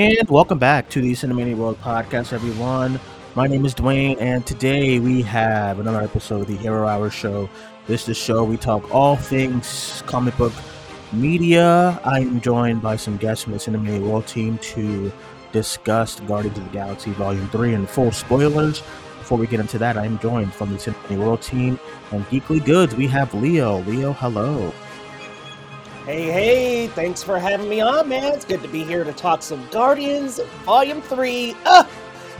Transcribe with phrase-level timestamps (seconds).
[0.00, 2.98] And welcome back to the Cinemania World Podcast, everyone.
[3.34, 7.50] My name is Duane, and today we have another episode of the Hero Hour Show.
[7.86, 10.54] This is the show we talk all things comic book
[11.12, 12.00] media.
[12.02, 15.12] I'm joined by some guests from the Cinemania World team to
[15.52, 18.80] discuss Guardians of the Galaxy Volume 3 and full spoilers.
[19.18, 21.78] Before we get into that, I'm joined from the Cinemania World team
[22.10, 22.96] and Geekly Goods.
[22.96, 23.80] We have Leo.
[23.80, 24.72] Leo, hello.
[26.10, 28.34] Hey, hey, thanks for having me on, man.
[28.34, 31.54] It's good to be here to talk some Guardians Volume 3.
[31.64, 31.88] Ah,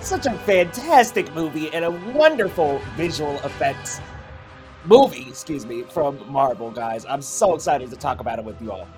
[0.00, 4.00] such a fantastic movie and a wonderful visual effects
[4.86, 7.06] movie, excuse me, from Marvel, guys.
[7.06, 8.88] I'm so excited to talk about it with you all.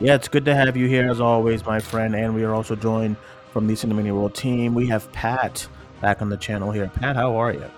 [0.00, 2.14] Yeah, it's good to have you here as always, my friend.
[2.14, 3.18] And we are also joined
[3.52, 4.74] from the Cinemania World team.
[4.74, 5.68] We have Pat
[6.00, 6.90] back on the channel here.
[6.94, 7.70] Pat, how are you?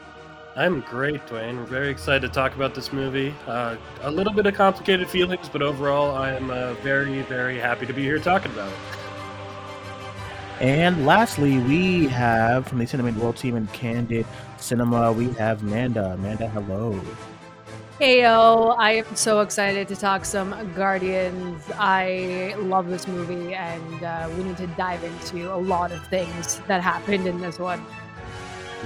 [0.60, 1.56] I'm great, Duane.
[1.56, 3.34] We're very excited to talk about this movie.
[3.46, 7.86] Uh, a little bit of complicated feelings, but overall, I am uh, very, very happy
[7.86, 8.78] to be here talking about it.
[10.60, 14.26] And lastly, we have from the Cinemania World team and Candid
[14.58, 16.12] Cinema, we have Manda.
[16.12, 17.00] Amanda, hello.
[17.98, 21.62] Hey yo, I am so excited to talk some Guardians.
[21.78, 26.60] I love this movie, and uh, we need to dive into a lot of things
[26.66, 27.82] that happened in this one.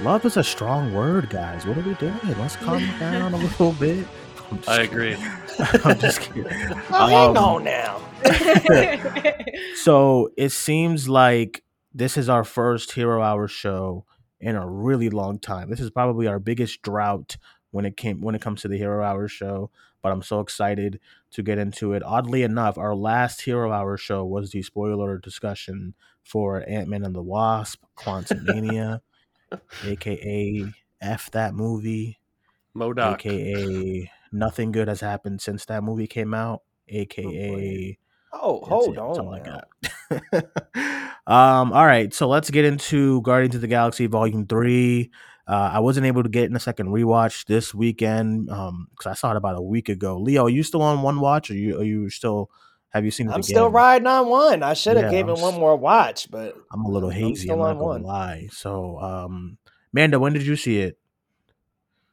[0.01, 1.65] Love is a strong word, guys.
[1.65, 2.13] What are we doing?
[2.37, 4.05] Let's calm down a little bit.
[4.51, 4.91] I'm just I kidding.
[4.91, 5.17] agree.
[5.85, 6.45] I'm just kidding.
[6.91, 8.01] Oh, hang Um, on now.
[9.75, 11.63] So it seems like
[11.93, 14.05] this is our first Hero Hour show
[14.39, 15.69] in a really long time.
[15.69, 17.37] This is probably our biggest drought
[17.71, 19.71] when it came when it comes to the Hero Hour show.
[20.01, 20.99] But I'm so excited
[21.31, 22.03] to get into it.
[22.03, 27.15] Oddly enough, our last Hero Hour show was the spoiler discussion for Ant Man and
[27.15, 29.01] the Wasp, Quantumania,
[29.85, 30.65] aka
[31.01, 32.19] F that movie,
[32.75, 33.13] MODOK.
[33.15, 37.97] aka Nothing Good Has Happened Since That Movie Came Out, aka
[38.33, 38.99] Oh, hold it.
[38.99, 39.33] On.
[39.33, 39.61] I now.
[40.11, 40.43] got.
[41.27, 45.09] um, all right, so let's get into Guardians of the Galaxy Volume Three.
[45.47, 49.13] Uh, I wasn't able to get in a second rewatch this weekend um because I
[49.13, 50.17] saw it about a week ago.
[50.17, 51.49] Leo, are you still on one watch?
[51.49, 52.49] Or you are you still
[52.95, 53.43] have you seen it I'm again?
[53.43, 54.63] still riding on one.
[54.63, 57.15] I should have Yeah, given I'm one s- more watch, but I'm a little I'm
[57.15, 57.51] hazy.
[57.51, 58.03] I'm, not on gonna one.
[58.03, 58.47] lie.
[58.51, 59.57] So, um,
[59.91, 60.97] Manda, when did you see it?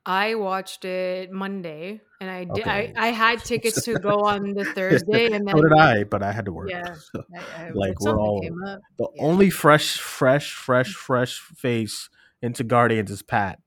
[0.04, 2.66] I watched it Monday, and I did.
[2.66, 2.92] Okay.
[2.96, 6.24] I, I had tickets to go on the Thursday, and then so did I, but
[6.24, 6.70] I had to work.
[6.70, 6.82] Yeah,
[7.12, 8.80] So, I, I, like we're all came up.
[8.98, 9.22] the Yeah.
[9.22, 12.10] only fresh, fresh, fresh, fresh face
[12.42, 13.60] into Guardians is Pat.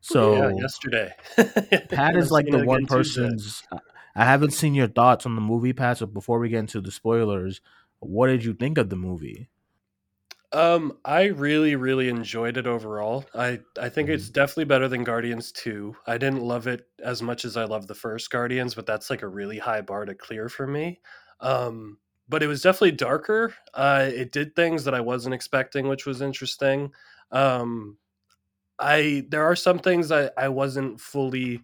[0.00, 1.12] So yeah, yesterday.
[1.88, 3.28] Pat is like the one again Tuesday.
[4.14, 5.98] I haven't seen your thoughts on the movie, Pat.
[5.98, 7.60] So before we get into the spoilers,
[8.00, 9.48] what did you think of the movie?
[10.52, 13.24] Um, I really, really enjoyed it overall.
[13.34, 14.30] I, I think it's Mm-hmm.
[14.30, 15.96] definitely better than Guardians 2.
[16.06, 19.22] I didn't love it as much as I loved the first Guardians, but that's like
[19.22, 21.00] a really high bar to clear for me.
[21.40, 21.98] Um,
[22.28, 23.54] but it was definitely darker.
[23.74, 26.92] Uh, it did things that I wasn't expecting, which was interesting.
[27.30, 27.98] Um,
[28.78, 31.62] I there are some things I, I wasn't fully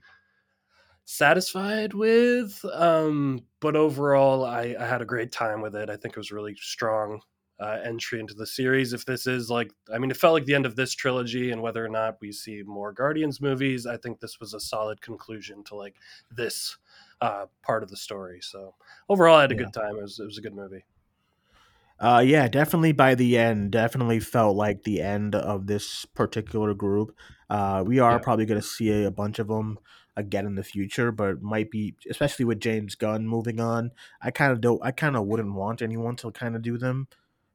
[1.06, 5.88] satisfied with, um, but overall, I, I had a great time with it.
[5.88, 7.22] I think it was really strong
[7.60, 8.92] uh, entry into the series.
[8.92, 11.62] If this is like, I mean, it felt like the end of this trilogy, and
[11.62, 15.64] whether or not we see more Guardians movies, I think this was a solid conclusion
[15.64, 15.96] to like
[16.30, 16.76] this
[17.22, 18.40] uh, part of the story.
[18.42, 18.74] So
[19.08, 19.56] overall, I had a Yeah.
[19.56, 19.96] good time.
[19.96, 20.84] It was it was a good movie.
[21.98, 27.16] Uh, yeah, definitely by the end, definitely felt like the end of this particular group.
[27.48, 28.20] Uh, we are Yeah.
[28.20, 29.78] probably going to see a bunch of them
[30.16, 33.92] again in the future, but might be, especially with James Gunn moving on.
[34.22, 37.08] I kind of don't, I kind of wouldn't want anyone to kind of do them.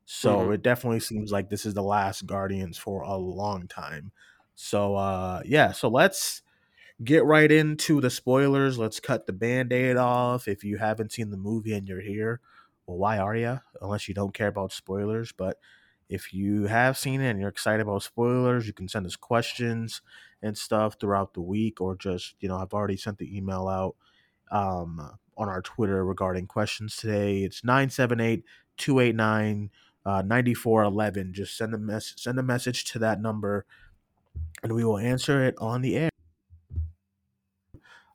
[0.06, 0.52] So Mhm.
[0.52, 4.12] it definitely seems like this is the last Guardians for a long time.
[4.56, 6.42] So, uh, yeah, so let's
[7.04, 8.78] get right into the spoilers.
[8.78, 10.48] Let's cut the band aid off.
[10.48, 12.42] If you haven't seen the movie and you're here,
[12.86, 13.60] well, why are you?
[13.82, 15.32] Unless you don't care about spoilers.
[15.32, 15.60] But
[16.10, 20.02] if you have seen it and you're excited about spoilers, you can send us questions
[20.42, 23.96] and stuff throughout the week, or just, you know, I've already sent the email out
[24.52, 27.44] um, on our Twitter regarding questions today.
[27.44, 28.44] It's 978
[28.78, 29.70] 289
[30.06, 31.34] 9411.
[31.34, 33.66] Just send a, mess- send a message to that number
[34.64, 36.10] and we will answer it on the air.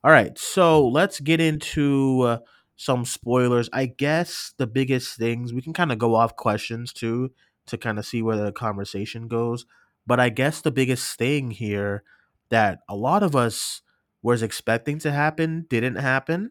[0.04, 2.38] All right, so let's get into uh,
[2.76, 3.68] some spoilers.
[3.72, 7.32] I guess the biggest things we can kind of go off questions too
[7.66, 9.66] to kind of see where the conversation goes.
[10.06, 12.04] But I guess the biggest thing here
[12.50, 13.82] that a lot of us
[14.22, 16.50] was expecting to happen didn't happen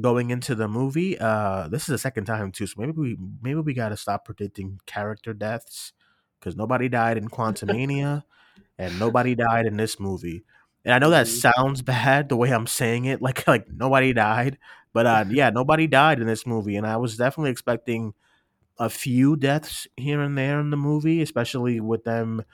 [0.00, 1.18] going into the movie.
[1.18, 4.24] Uh, this is the second time too, so maybe we maybe we got to stop
[4.24, 5.92] predicting character deaths
[6.38, 8.22] because nobody died in Quantumania
[8.78, 10.44] and nobody died in this movie.
[10.84, 11.40] And I know that Mhm.
[11.56, 14.58] sounds bad the way I'm saying it, like like nobody died,
[14.92, 18.14] but uh, yeah, nobody died in this movie, and I was definitely expecting
[18.78, 22.44] a few deaths here and there in the movie, especially with them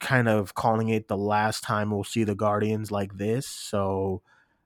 [0.00, 3.46] kind of calling it the last time we'll see the Guardians like this.
[3.46, 4.22] So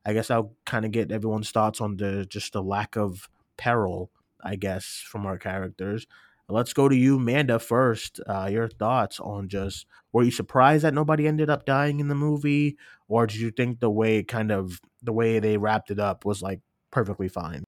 [0.07, 4.11] I guess I'll kind of get everyone's thoughts on the just the lack of peril,
[4.43, 6.07] I guess, from our characters.
[6.49, 8.21] Let's go to you, Manda, first.
[8.27, 12.15] Uh, your thoughts on just were you surprised that nobody ended up dying in the
[12.15, 12.77] movie,
[13.09, 16.43] or did you think the way kind of the way they wrapped it up was
[16.43, 16.61] like
[16.91, 17.65] perfectly fine?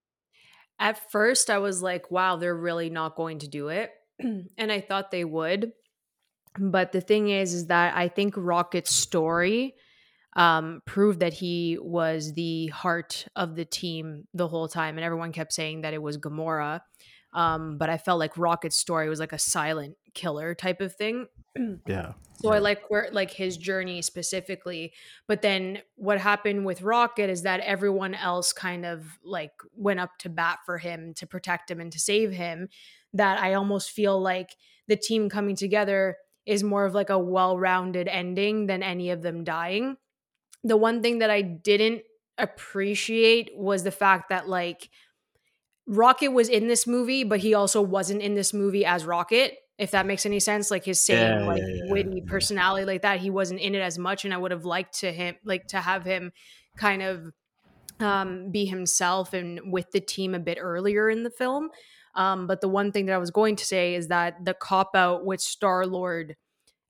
[0.78, 3.92] At first, I was like, wow, they're really not going to do it.
[4.20, 5.72] and I thought they would.
[6.58, 9.74] But the thing is, is that I think Rocket's story
[10.36, 14.98] um, proved that he was the heart of the team the whole time.
[14.98, 16.82] And everyone kept saying that it was Gamora.
[17.32, 21.26] Um, but I felt like Rocket's story was like a silent killer type of thing.
[21.86, 22.12] yeah.
[22.40, 24.92] So I like where like his journey specifically.
[25.26, 30.18] But then what happened with Rocket is that everyone else kind of like went up
[30.18, 32.68] to bat for him to protect him and to save him.
[33.14, 34.50] That I almost feel like
[34.86, 36.16] the team coming together
[36.46, 39.96] is more of like a well-rounded ending than any of them dying.
[40.64, 42.02] The one thing that I didn't
[42.38, 44.90] appreciate was the fact that like
[45.86, 49.92] Rocket was in this movie, but he also wasn't in this movie as Rocket, if
[49.92, 50.70] that makes any sense.
[50.70, 51.96] Like his same Yeah, like yeah, yeah,
[52.26, 53.20] personality like that.
[53.20, 55.80] He wasn't in it as much, and I would have liked to him like to
[55.80, 56.32] have him
[56.76, 57.32] kind of
[58.00, 61.70] um be himself and with the team a bit earlier in the film.
[62.16, 64.96] Um, but the one thing that I was going to say is that the cop
[64.96, 66.34] out with Star Lord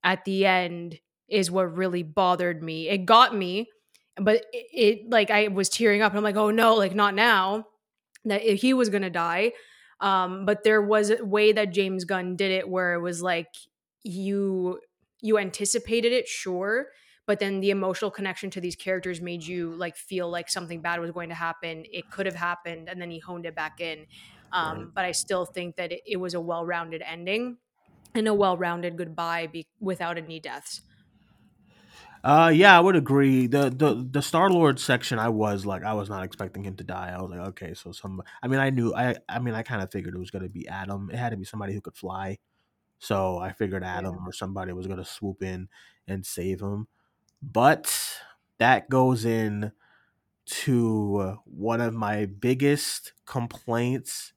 [0.03, 2.87] at the end is what really bothered me.
[2.87, 3.69] It got me,
[4.15, 7.13] but it, it like I was tearing up and I'm like, oh no, like not
[7.13, 7.65] now
[8.25, 9.51] that he was gonna die.
[9.99, 13.53] Um, but there was a way that James Gunn did it where it was like
[14.03, 14.79] you
[15.19, 16.87] you anticipated it, sure,
[17.25, 20.99] but then the emotional connection to these characters made you like feel like something bad
[20.99, 21.83] was going to happen.
[21.91, 24.05] It could have happened, and then he honed it back in.
[24.51, 24.93] Um, Right.
[24.93, 27.57] But I still think that it, it was a well-rounded ending
[28.15, 30.81] and a well-rounded goodbye be- without any deaths.
[32.23, 33.47] Uh, yeah, I would agree.
[33.47, 36.83] The the the Star Lord section, I was like, I was not expecting him to
[36.83, 37.13] die.
[37.15, 38.21] I was like, okay, so some.
[38.41, 38.93] I mean, I knew.
[38.93, 41.09] I I mean, I kind of figured it was gonna be Adam.
[41.11, 42.39] It had to be somebody who could fly.
[42.99, 45.69] So I figured Adam or somebody was gonna swoop in
[46.07, 46.87] and save him.
[47.41, 47.93] But
[48.59, 49.73] that goes in
[50.45, 54.33] to one of my biggest complaints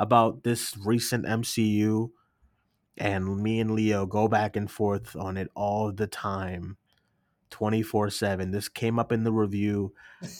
[0.00, 2.10] about this recent MCU,
[2.96, 6.78] and me and Leo go back and forth on it all the time.
[7.50, 9.92] 24 7 this came up in the review.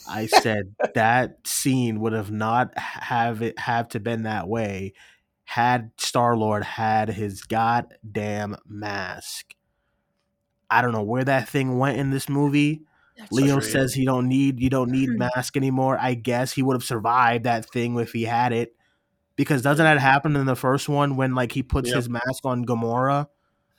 [0.09, 4.93] I said that scene would have not have it have to been that way
[5.43, 9.53] had star lord had his goddamn mask.
[10.69, 12.83] I don't know where that thing went in this movie.
[13.29, 15.29] Leo says he don't need you don't need mm-hmm.
[15.35, 15.97] mask anymore.
[15.99, 18.73] I guess he would have survived that thing if he had it
[19.35, 21.95] because doesn't that happen in the first one when like he puts Yep.
[21.95, 23.27] his mask on gamora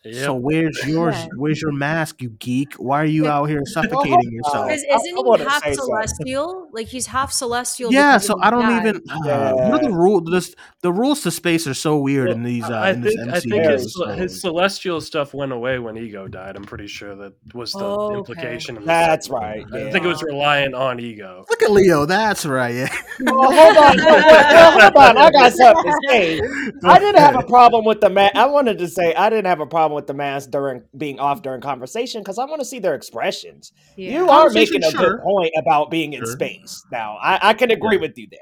[0.04, 0.25] Yep.
[0.25, 1.14] so where's yours?
[1.16, 1.26] Yeah.
[1.37, 2.75] Where's your mask, you geek?
[2.75, 3.37] Why are you Yeah.
[3.37, 4.56] out here suffocating hold yourself?
[4.56, 4.66] on.
[4.68, 5.75] Because I- isn't he half say something.
[5.75, 6.68] celestial?
[6.73, 7.92] Like he's half celestial.
[7.92, 8.87] Yeah, so I don't that.
[8.87, 9.02] even.
[9.09, 10.21] Uh, what are the rule?
[10.21, 12.64] This the rules to space are so weird Well, in these.
[12.64, 13.35] Uh, I in this think MCU.
[13.37, 16.56] I think his, so- his celestial stuff went away when Ego died.
[16.56, 18.76] I'm pretty sure that was the Oh, implication.
[18.76, 19.42] In the That's second one.
[19.73, 21.44] right, I think it was reliant on Ego.
[21.49, 22.06] Look at Leo.
[22.06, 22.75] That's right.
[22.75, 22.88] Yeah.
[23.28, 25.16] Oh, hold on, hold on.
[25.18, 26.40] I got something to say.
[26.85, 28.35] I didn't have a problem with the mask.
[28.35, 31.42] I wanted to say I didn't have a problem with the mask during being off
[31.42, 33.72] during conversation because I want to see their expressions.
[33.96, 34.12] Yeah.
[34.12, 35.00] You are making a sure.
[35.00, 36.84] good point about being in space.
[36.90, 38.00] Now, I, I can agree Yeah.
[38.02, 38.40] with you there.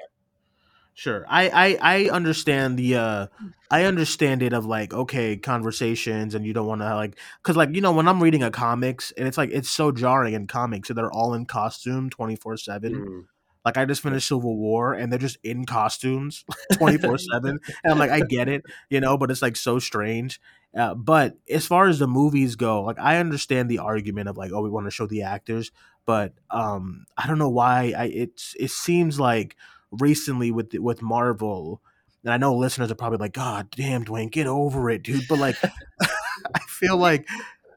[0.94, 1.24] Sure.
[1.28, 3.26] I, I I understand the uh
[3.70, 7.74] I understand it of like okay conversations and you don't want to like cuz like
[7.74, 10.88] you know when I'm reading a comics and it's like it's so jarring in comics
[10.88, 13.24] so they're all in costume 24/7 Mm.
[13.64, 18.10] Like I just finished Civil War and they're just in costumes 24/7 and I'm like
[18.10, 20.40] I get it you know but it's like so strange
[20.76, 24.52] uh, but as far as the movies go like I understand the argument of like
[24.52, 25.72] oh we want to show the actors
[26.06, 29.56] but um I don't know why I it's it seems like
[29.90, 31.80] recently with with Marvel,
[32.24, 35.26] and I know listeners are probably like, God damn, Duane, get over it, dude.
[35.28, 35.56] But like,
[36.00, 37.26] I feel like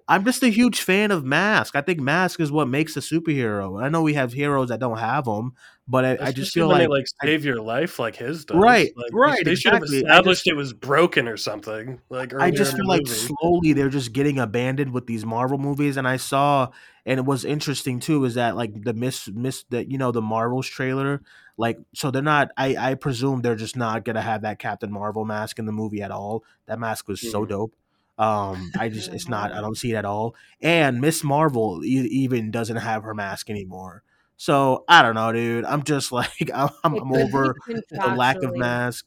[0.08, 1.76] I'm just a huge fan of Mask.
[1.76, 3.82] I think Mask is what makes a superhero.
[3.82, 5.54] I know we have heroes that don't have them,
[5.88, 8.58] but I, I just feel like, like save your life like his does.
[8.58, 10.00] Right, Like, right, They should have exactly.
[10.10, 12.02] Established just- it was broken or something.
[12.10, 13.16] Like I just feel like movie.
[13.40, 15.96] slowly they're just getting abandoned with these Marvel movies.
[15.98, 16.70] And I saw,
[17.06, 20.22] and it was interesting too, is that like the miss miss that you know the
[20.22, 21.22] Marvels trailer,
[21.58, 22.50] like so they're not.
[22.58, 26.02] I I presume they're just not gonna have that Captain Marvel mask in the movie
[26.02, 26.44] at all.
[26.66, 27.50] That mask was so Mhm.
[27.50, 27.74] dope.
[28.18, 29.52] Um, I just it's not.
[29.52, 30.36] I don't see it at all.
[30.62, 34.04] And Miss Marvel e- even doesn't have her mask anymore.
[34.38, 35.66] So I don't know, dude.
[35.66, 39.06] I'm just like I'm, I'm, I'm over the lack of mask.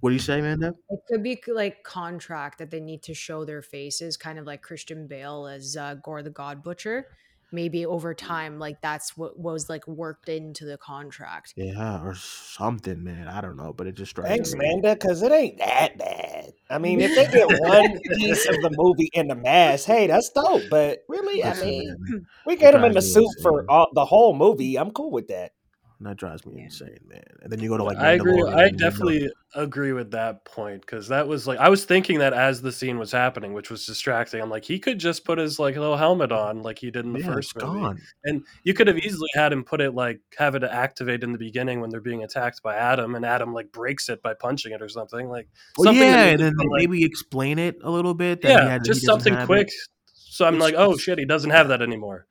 [0.00, 0.74] What do you say, Amanda?
[0.90, 4.62] It could be like contract that they need to show their faces, kind of like
[4.62, 7.06] Christian Bale as uh, Gorr the God Butcher.
[7.50, 8.18] Maybe over mm.
[8.18, 11.54] time, like that's what was like worked into the contract.
[11.56, 13.28] Yeah, or something, man.
[13.28, 14.66] I don't know, but it just drives Thanks, me.
[14.66, 16.52] Amanda, because it ain't that bad.
[16.70, 20.30] I mean, if they get one piece of the movie in the mask, hey, that's
[20.30, 20.62] dope.
[20.70, 21.96] But really, I mean,
[22.46, 24.78] we get them in the me suit for all, the whole movie.
[24.78, 25.52] I'm cool with that.
[26.06, 27.22] That drives me insane, man.
[27.42, 28.40] And then you go to like I agree.
[28.42, 32.32] I and definitely agree with that point because that was like I was thinking that
[32.32, 34.40] as the scene was happening, which was distracting.
[34.40, 37.12] I'm like, he could just put his like little helmet on, like he did in
[37.14, 38.00] the yeah, first movie, gone.
[38.24, 41.38] and you could have easily had him put it like have it activate in the
[41.38, 44.80] beginning when they're being attacked by Adam, and Adam like breaks it by punching it
[44.80, 48.42] or something like Well, something yeah, and then like- maybe explain it a little bit.
[48.42, 49.66] That he yeah, had, just something quick.
[49.66, 49.74] It.
[50.14, 52.27] So I'm It's- like, oh shit, he doesn't have that anymore.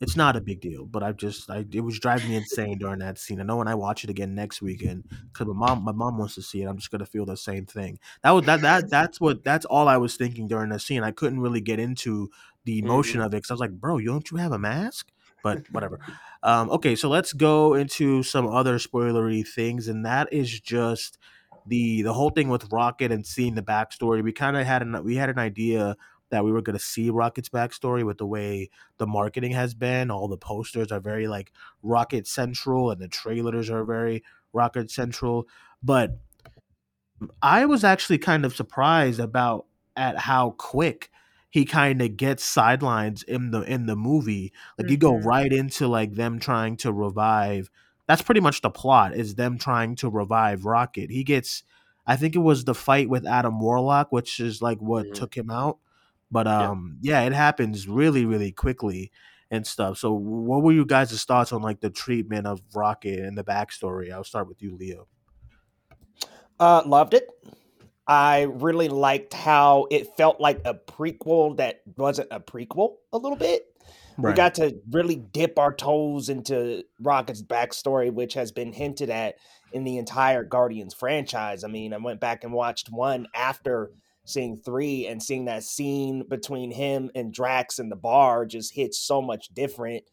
[0.00, 3.00] It's not a big deal, but I just, I it was driving me insane during
[3.00, 3.40] that scene.
[3.40, 6.34] I know when I watch it again next weekend, because my mom, my mom wants
[6.36, 6.66] to see it.
[6.66, 7.98] I'm just gonna feel the same thing.
[8.22, 11.02] That was that that that's what that's all I was thinking during the scene.
[11.02, 12.30] I couldn't really get into
[12.64, 15.10] the emotion of it because I was like, bro, you don't you have a mask?
[15.42, 16.00] But whatever.
[16.42, 21.18] Um, okay, so let's go into some other spoilery things, and that is just
[21.66, 24.22] the the whole thing with Rocket and seeing the backstory.
[24.22, 25.96] We kind of had an we had an idea
[26.30, 30.10] that we were going to see Rocket's backstory with the way the marketing has been.
[30.10, 35.48] All the posters are very like Rocket Central, and the trailers are very Rocket Central.
[35.82, 36.18] But
[37.42, 39.66] I was actually kind of surprised about
[39.96, 41.10] at how quick
[41.50, 44.52] he kind of gets sidelines in the in the movie.
[44.78, 45.24] Like you go Mhm.
[45.24, 47.70] right into like them trying to revive.
[48.06, 51.10] That's pretty much the plot is them trying to revive Rocket.
[51.10, 51.64] He gets
[52.06, 55.14] I think it was the fight with Adam Warlock, which is like what Mhm.
[55.14, 55.78] took him out.
[56.30, 56.70] But Yeah.
[56.70, 59.10] um yeah, it happens really, really quickly
[59.50, 59.98] and stuff.
[59.98, 64.12] So what were you guys' thoughts on like the treatment of Rocket and the backstory?
[64.12, 65.08] I'll start with you, Leo.
[66.60, 67.28] Uh, loved it.
[68.06, 73.36] I really liked how it felt like a prequel that wasn't a prequel a little
[73.36, 73.64] bit.
[74.16, 79.36] We got to really dip our toes into Rocket's backstory, which has been hinted at
[79.72, 81.62] in the entire Guardians franchise.
[81.62, 83.92] I mean, I went back and watched one after
[84.28, 88.98] seeing three and seeing that scene between him and Drax in the bar just hits
[88.98, 90.04] so much different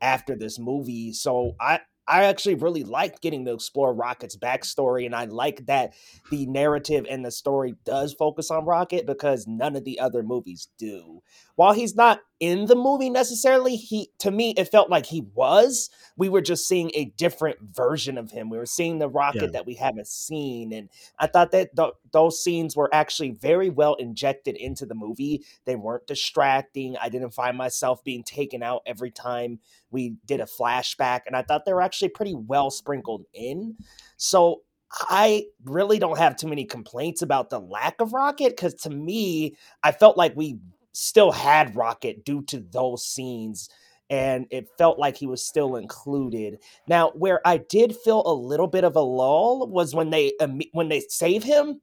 [0.00, 1.12] after this movie.
[1.12, 5.94] So I I actually really liked getting to explore Rocket's backstory, and I like that
[6.30, 10.68] the narrative and the story does focus on Rocket because none of the other movies
[10.78, 11.22] do.
[11.54, 15.88] While he's not in the movie necessarily, he to me it felt like he was.
[16.16, 18.50] We were just seeing a different version of him.
[18.50, 19.50] We were seeing the Rocket Yeah.
[19.50, 20.88] that we haven't seen, and
[21.20, 25.44] I thought that th- those scenes were actually very well injected into the movie.
[25.66, 26.96] They weren't distracting.
[26.96, 29.60] I didn't find myself being taken out every time
[29.92, 33.76] we did a flashback, and I thought they were actually pretty well sprinkled in.
[34.16, 34.62] So
[35.08, 39.54] I really don't have too many complaints about the lack of Rocket because to me,
[39.84, 40.58] I felt like we
[40.92, 43.68] still had Rocket due to those scenes.
[44.10, 46.58] And it felt like he was still included.
[46.86, 50.32] Now, where I did feel a little bit of a lull was when they
[50.72, 51.80] when they save him,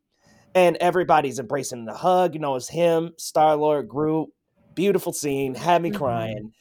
[0.54, 2.36] and everybody's embracing the hug.
[2.36, 4.30] You know, it's him, Star Lord, Groot.
[4.76, 5.96] Beautiful scene, had me Mhm.
[5.96, 6.54] crying.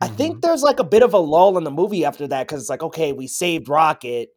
[0.00, 2.60] I think there's like a bit of a lull in the movie after that because
[2.62, 4.30] it's like, okay, we saved Rocket.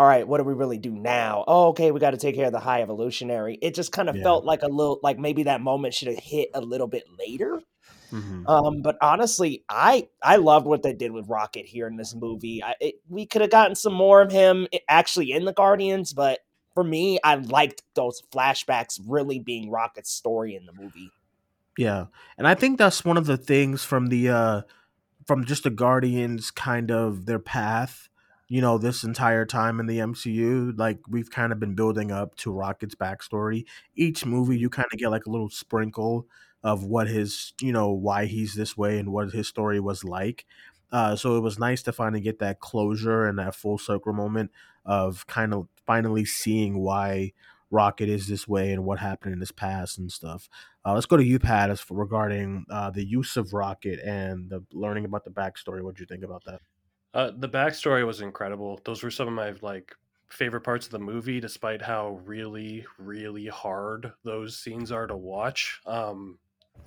[0.00, 1.44] All right, what do we really do now?
[1.46, 3.58] Oh, okay, we got to take care of the High Evolutionary.
[3.60, 4.22] It just kind of Yeah.
[4.22, 7.60] felt like a little, like maybe that moment should have hit a little bit later.
[8.10, 8.48] Mhm.
[8.48, 12.64] Um, but honestly, I I loved what they did with Rocket here in this movie.
[12.64, 16.40] I, it, we could have gotten some more of him actually in the Guardians, but
[16.74, 21.10] for me, I liked those flashbacks really being Rocket's story in the movie.
[21.76, 22.06] Yeah.
[22.38, 24.62] And I think that's one of the things from the uh
[25.26, 28.08] from just the Guardians kind of their path,
[28.50, 32.34] you know, this entire time in the MCU, like we've kind of been building up
[32.34, 33.64] to Rocket's backstory.
[33.94, 36.26] Each movie you kind of get like a little sprinkle
[36.64, 40.46] of what his, you know, why he's this way and what his story was like.
[40.90, 44.50] Uh, so it was nice to finally get that closure and that full circle moment
[44.84, 47.32] of kind of finally seeing why
[47.70, 50.48] Rocket is this way and what happened in his past and stuff.
[50.84, 54.50] Uh, let's go to you, Pat, as for regarding uh, the use of Rocket and
[54.50, 55.84] the learning about the backstory.
[55.84, 56.60] What do you think about that?
[57.12, 58.80] Uh, the backstory was incredible.
[58.84, 59.94] Those were some of my like
[60.28, 65.80] favorite parts of the movie, despite how really, really hard those scenes are to watch.
[65.86, 66.38] Um,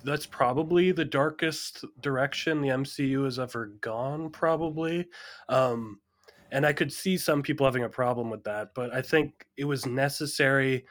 [0.02, 5.06] that's probably the darkest direction the MCU has ever gone, probably.
[5.48, 6.00] Um,
[6.50, 9.64] and I could see some people having a problem with that, but I think it
[9.64, 10.84] was necessary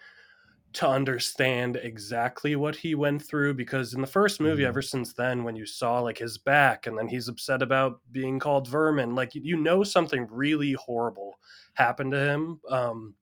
[0.73, 4.65] to understand exactly what he went through because in the first movie Mhm.
[4.65, 8.39] ever since then when you saw like his back and then he's upset about being
[8.39, 11.39] called vermin like you know something really horrible
[11.75, 13.15] happened to him um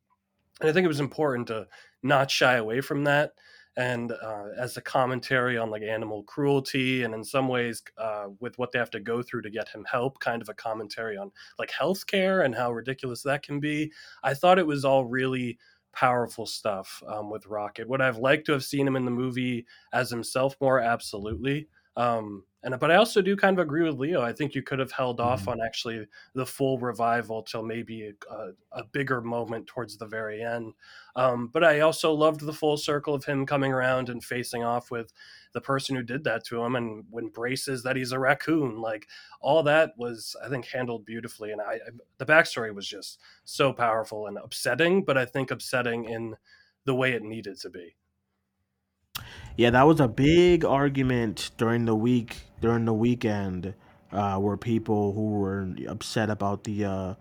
[0.60, 1.67] and I think it was important to
[2.03, 3.34] not shy away from that.
[3.77, 8.58] And uh, as a commentary on like animal cruelty, and in some ways uh, with
[8.58, 11.31] what they have to go through to get him help, kind of a commentary on
[11.58, 13.93] like healthcare and how ridiculous that can be.
[14.24, 15.58] I thought it was all really
[15.93, 17.88] powerful stuff um, with Rocket.
[17.89, 20.79] Would I've liked to have seen him in the movie as himself more?
[20.79, 21.67] Absolutely.
[21.98, 24.21] Um, and but I also do kind of agree with Leo.
[24.21, 25.48] I think you could have held off Mhm.
[25.48, 30.74] on actually the full revival till maybe a, a bigger moment towards the very end.
[31.15, 34.91] Um, but I also loved the full circle of him coming around and facing off
[34.91, 35.12] with
[35.53, 38.79] the person who did that to him, and when braces that he's a raccoon.
[38.79, 39.07] Like
[39.41, 41.51] all that was, I think, handled beautifully.
[41.51, 41.79] And I, I
[42.17, 46.36] the backstory was just so powerful and upsetting, but I think upsetting in
[46.86, 47.95] the way it needed to be.
[49.57, 53.73] Yeah, that was a big argument during the week during the weekend,
[54.11, 57.13] uh, where people who were upset about the uh,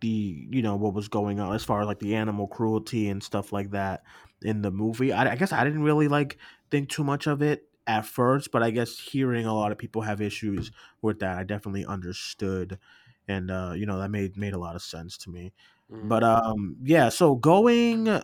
[0.00, 3.22] the you know what was going on as far as like the animal cruelty and
[3.22, 4.02] stuff like that
[4.42, 5.12] in the movie.
[5.12, 6.38] I, I guess I didn't really like
[6.70, 10.02] think too much of it at first, but I guess hearing a lot of people
[10.02, 10.70] have issues
[11.02, 12.78] with that, I definitely understood,
[13.26, 15.52] and uh, you know that made made a lot of sense to me.
[15.90, 16.08] Mm.
[16.08, 18.22] But um, yeah, so going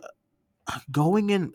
[0.91, 1.53] going in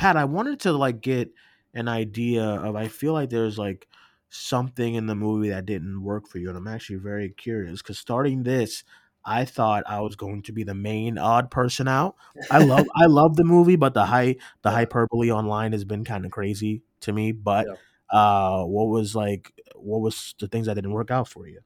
[0.00, 1.30] Pat, I wanted to like get
[1.74, 3.86] an idea of I feel like there's like
[4.30, 7.98] something in the movie that didn't work for you and I'm actually very curious cuz
[7.98, 8.82] starting this
[9.26, 12.16] I thought I was going to be the main odd person out.
[12.48, 16.24] I love I love the movie but the high the hyperbole online has been kind
[16.24, 17.74] of crazy to me, but Yeah.
[18.10, 21.60] uh what was like what was the things that didn't work out for you?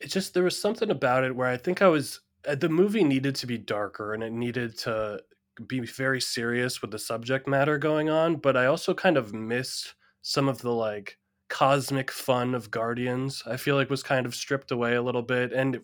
[0.00, 3.04] It's just there was something about it where I think I was uh, the movie
[3.04, 5.20] needed to be darker and it needed to
[5.66, 9.94] be very serious with the subject matter going on, but I also kind of missed
[10.22, 11.18] some of the like
[11.48, 13.42] cosmic fun of Guardians.
[13.46, 15.80] I feel like was kind of stripped away a little bit and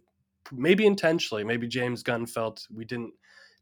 [0.53, 3.15] maybe intentionally, maybe James Gunn felt we didn't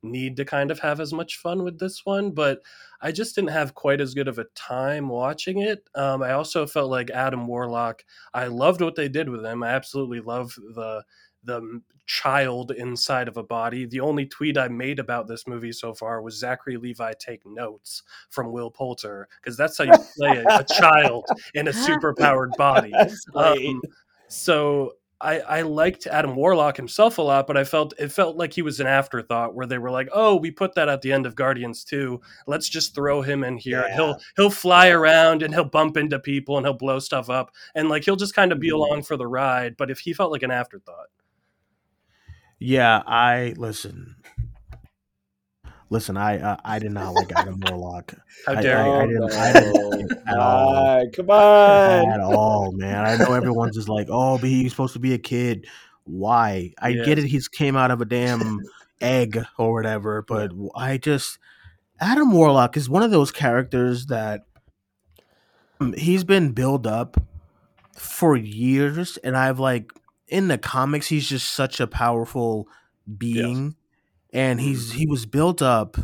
[0.03, 2.61] need to kind of have as much fun with this one, but
[3.01, 5.89] I just didn't have quite as good of a time watching it.
[5.95, 9.63] Um, I also felt like Adam Warlock I loved what they did with him.
[9.63, 11.05] I absolutely love the
[11.45, 13.85] the child inside of a body.
[13.87, 18.03] The only tweet I made about this movie so far was Zachary Levi take notes
[18.31, 22.53] from Will Poulter because that's how you play a, a child in a super powered
[22.59, 22.93] body.
[23.35, 23.81] Um,
[24.29, 28.53] so I, I liked Adam Warlock himself a lot, but I felt it felt like
[28.53, 31.27] he was an afterthought where they were like, "Oh, we put that at the end
[31.27, 32.21] of Guardians 2.
[32.49, 33.85] Let's just throw him in here.
[33.89, 33.95] Yeah.
[33.95, 37.89] He'll he'll fly around and he'll bump into people and he'll blow stuff up and
[37.89, 38.75] like he'll just kind of be Mhm.
[38.75, 41.07] along for the ride." But if he felt like an afterthought,
[42.63, 44.17] Yeah, I listen.
[45.91, 48.15] Listen, I uh, I did not like Adam Warlock.
[48.47, 49.01] how I- dare I- you?
[49.03, 51.11] I didn't- I didn't at all.
[51.11, 52.09] Come on.
[52.11, 53.05] at all, man.
[53.05, 55.67] I know everyone's just like, oh, but he's supposed to be a kid.
[56.05, 56.73] Why?
[56.81, 57.05] I Yeah.
[57.05, 57.25] get it.
[57.27, 58.61] He's came out of a damn
[59.01, 61.39] egg or whatever, but I just
[62.01, 64.43] Adam Warlock is one of those characters that
[65.81, 67.17] um, he's been built up
[67.95, 69.93] for years, and I've like
[70.33, 72.69] in the comics, he's just such a powerful
[73.19, 73.77] being,
[74.33, 74.99] and he's mm-hmm.
[74.99, 75.99] he was built up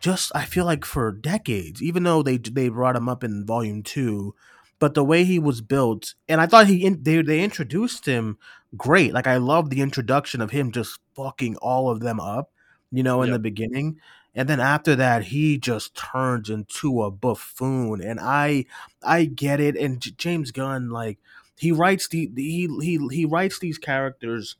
[0.00, 3.82] just I feel like for decades, even though they they brought him up in volume
[3.82, 4.34] two,
[4.78, 8.38] but the way he was built, and I thought he they they introduced him
[8.76, 9.12] great.
[9.12, 12.50] Like I love the introduction of him just fucking all of them up,
[12.90, 13.34] you know, in Yep.
[13.34, 14.00] the beginning,
[14.34, 18.64] and then after that he just turns into a buffoon, and I
[19.02, 21.18] I get it, and J- James Gunn like
[21.60, 24.56] he writes the he he he writes these characters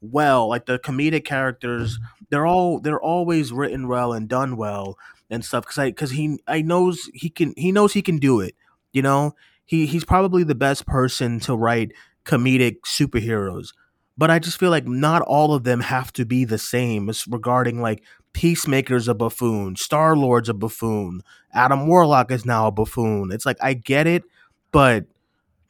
[0.00, 1.98] well, like the comedic characters
[2.30, 4.96] they're all they're always written well and done well
[5.30, 8.40] and stuff because I because he I knows he can he knows he can do
[8.40, 8.54] it.
[8.92, 11.92] You know he he's probably the best person to write
[12.24, 13.68] comedic superheroes.
[14.16, 17.26] But I just feel like not all of them have to be the same as
[17.26, 23.32] regarding like Peacemaker's a buffoon, Star Lord's a buffoon, Adam Warlock is now a buffoon.
[23.32, 24.22] It's like I get it,
[24.70, 25.06] but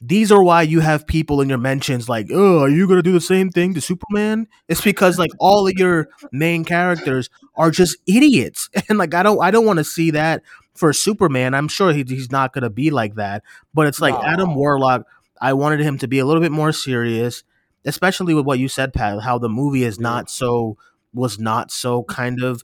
[0.06, 3.12] these are why you have people in your mentions like, oh, are you gonna do
[3.12, 4.46] the same thing to Superman?
[4.68, 9.42] It's because like all of your main characters are just idiots, and like I don't,
[9.42, 10.42] I don't want to see that
[10.74, 11.54] for Superman.
[11.54, 15.06] I'm sure he, he's not gonna be like that, but it's like Adam Warlock.
[15.40, 17.42] I wanted him to be a little bit more serious,
[17.84, 19.22] especially with what you said, Pat.
[19.22, 20.76] How the movie is not so
[21.14, 22.62] was not so kind of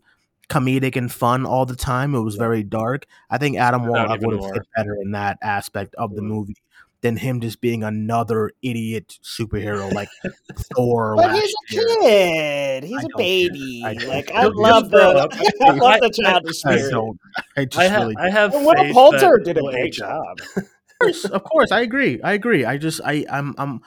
[0.51, 2.15] comedic and fun all the time.
[2.15, 3.07] It was very dark.
[3.31, 6.57] I think Adam Warlock would have fit better in that aspect of the movie
[7.03, 10.09] than him just being another idiot superhero like
[10.77, 11.97] Thor But last he's a year.
[12.03, 12.85] kid.
[12.85, 13.83] He's I a baby.
[13.85, 14.31] I like.
[14.33, 15.33] I He'll- he'll love the up.
[15.63, 16.91] I love I- the childish I spirit.
[16.91, 17.19] don't.
[17.57, 18.17] I just I have really.
[18.19, 20.39] I have And Will faith Poulter did a he'll great job.
[20.57, 20.65] Of
[21.01, 22.21] course, of course, I agree.
[22.23, 22.67] I agree.
[22.67, 23.81] I just, I, I'm, I'm,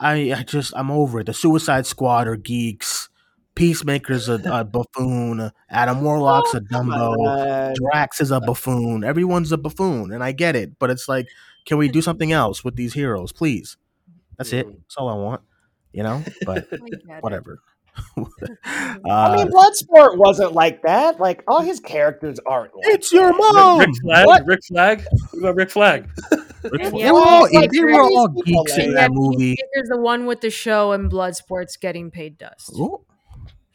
[0.00, 1.26] I, I just, I'm over it.
[1.26, 3.08] The Suicide Squad are geeks.
[3.54, 5.50] Peacemaker's a, a buffoon.
[5.70, 7.74] Adam oh Warlock's a Oh, Come Dumbo.
[7.76, 9.04] Drax is a buffoon.
[9.04, 10.78] Everyone's a buffoon, and I get it.
[10.80, 11.28] But it's like,
[11.66, 13.76] can we do something else with these heroes, please?
[14.38, 14.66] That's it.
[14.66, 14.76] Mhm.
[14.82, 15.42] That's all I want.
[15.92, 16.22] You know.
[16.44, 17.22] But I get it.
[17.22, 17.58] whatever.
[18.16, 21.18] I uh, mean, Bloodsport wasn't like that.
[21.18, 22.74] Like all his characters aren't.
[22.76, 23.80] Like it's your mom.
[23.80, 24.26] Rick Flag.
[24.26, 24.46] What?
[24.46, 25.04] Rick Flag.
[25.30, 26.08] What about Rick Flag?
[26.62, 29.56] Rick- And they were all, it's like they were all geeks in that movie.
[29.56, 32.72] Peacemaker's the one with the show, and Bloodsport's getting paid dust.
[32.74, 33.04] Ooh,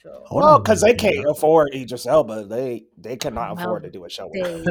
[0.03, 2.45] So Well, because they can't afford Idris Elba.
[2.45, 4.29] They they cannot Well, afford to do a show.
[4.33, 4.63] with him.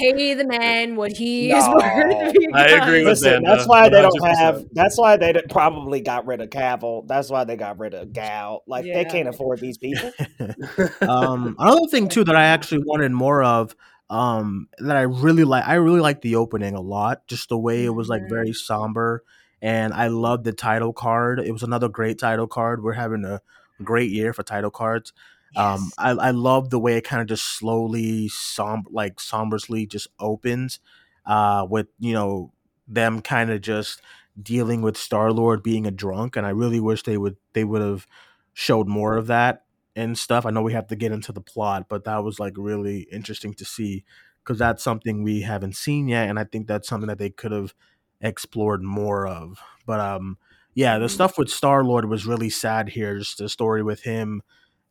[0.00, 2.34] they pay the man what he is worth.
[2.54, 4.64] I agree with because- Listen, Amanda, that's why they don't have.
[4.72, 7.06] That's why they probably got rid of Cavill.
[7.06, 8.62] That's why they got rid of Gal.
[8.66, 10.10] Like they can't afford these people.
[11.02, 13.76] um, another thing too that I actually wanted more of,
[14.10, 15.66] um, that I really like.
[15.68, 17.26] I really like the opening a lot.
[17.28, 19.22] Just the way it was like very somber,
[19.62, 21.38] and I loved the title card.
[21.38, 22.82] It was another great title card.
[22.82, 23.40] We're having a
[23.82, 25.12] great year for title cards.
[25.56, 30.08] Um, I, I love the way it kind of just slowly, somber, like sombersly, just
[30.20, 30.78] opens,
[31.26, 32.52] uh, with you know
[32.86, 34.00] them kind of just
[34.40, 37.82] dealing with Star Lord being a drunk, and I really wish they would they would
[37.82, 38.06] have
[38.52, 39.64] showed more of that
[39.96, 40.44] and stuff.
[40.46, 43.54] I know we have to get into the plot, but that was like really interesting
[43.54, 44.04] to see
[44.44, 47.52] because that's something we haven't seen yet, and I think that's something that they could
[47.52, 47.74] have
[48.20, 49.58] explored more of.
[49.86, 50.38] But um,
[50.78, 51.10] yeah, the Mhm.
[51.10, 53.18] stuff with Star Lord was really sad here.
[53.18, 54.42] Just the story with him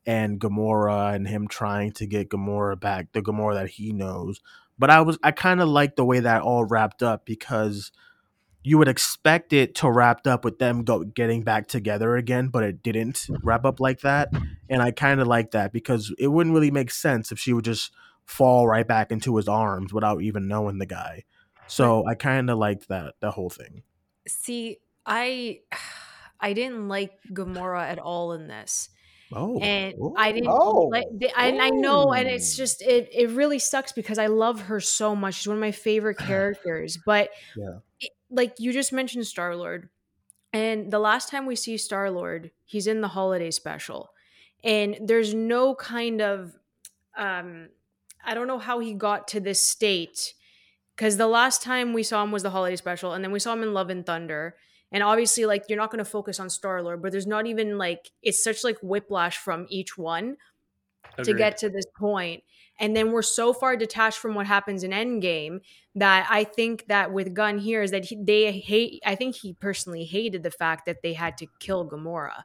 [0.06, 4.42] and Gamora and him trying to get Gamora back, the Gamora that he knows.
[4.78, 7.94] But I was I kind of like the way that all wrapped up because
[8.64, 12.66] you would expect it to wrap up with them go, getting back together again, but
[12.66, 14.28] it didn't wrap up like that.
[14.70, 17.64] And I kind of like that because it wouldn't really make sense if she would
[17.64, 17.94] just
[18.26, 21.24] fall right back into his arms without even knowing the guy.
[21.68, 23.84] So I kind of liked that the whole thing.
[24.28, 25.62] See, I
[26.40, 28.90] I didn't like Gamora at all in this.
[29.34, 30.14] Oh, and oh.
[30.18, 30.88] I didn't Oh.
[30.92, 33.10] like, and I know, and it's just it.
[33.12, 35.36] It really sucks because I love her so much.
[35.36, 36.98] She's one of my favorite characters.
[37.06, 37.80] But Yeah.
[38.00, 39.90] it- like you just mentioned, Star Lord,
[40.54, 44.12] and the last time we see Star Lord, he's in the holiday special,
[44.64, 46.54] and there's no kind of,
[47.18, 47.70] um,
[48.24, 50.34] I don't know how he got to this state
[50.96, 53.54] because the last time we saw him was the holiday special, and then we saw
[53.54, 54.56] him in Love and Thunder.
[54.92, 57.78] And obviously, like you're not going to focus on Star Lord, but there's not even
[57.78, 60.38] like it's such like whiplash from each one
[61.24, 62.44] to get to this point.
[62.80, 65.62] And then we're so far detached from what happens in Endgame
[65.96, 69.02] that I think that with Gunn here is that he, they hate.
[69.06, 72.44] I think he personally hated the fact that they had to kill Gamora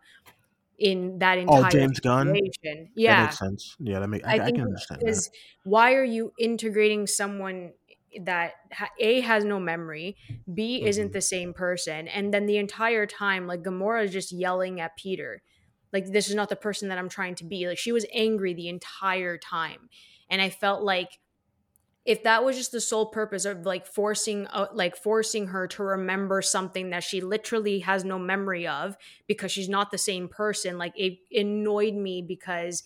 [0.79, 2.27] in that oh, entire Oh, James Gunn?
[2.29, 2.85] situation.
[2.87, 3.77] That Yeah, makes sense.
[3.79, 5.31] Yeah, that make, I, I, I can understand because
[5.65, 7.73] why are you integrating someone
[8.23, 8.55] that
[8.99, 10.17] a has no memory,
[10.53, 10.87] b Mm-hmm.
[10.87, 14.97] isn't the same person, and then the entire time like Gamora is just yelling at
[14.97, 15.43] Peter,
[15.93, 17.67] like this is not the person that I'm trying to be.
[17.67, 19.89] Like she was angry the entire time,
[20.31, 21.19] and I felt like
[22.05, 25.83] if that was just the sole purpose of like forcing uh, like forcing her to
[25.85, 28.97] remember something that she literally has no memory of
[29.29, 32.83] because she's not the same person like it annoyed me because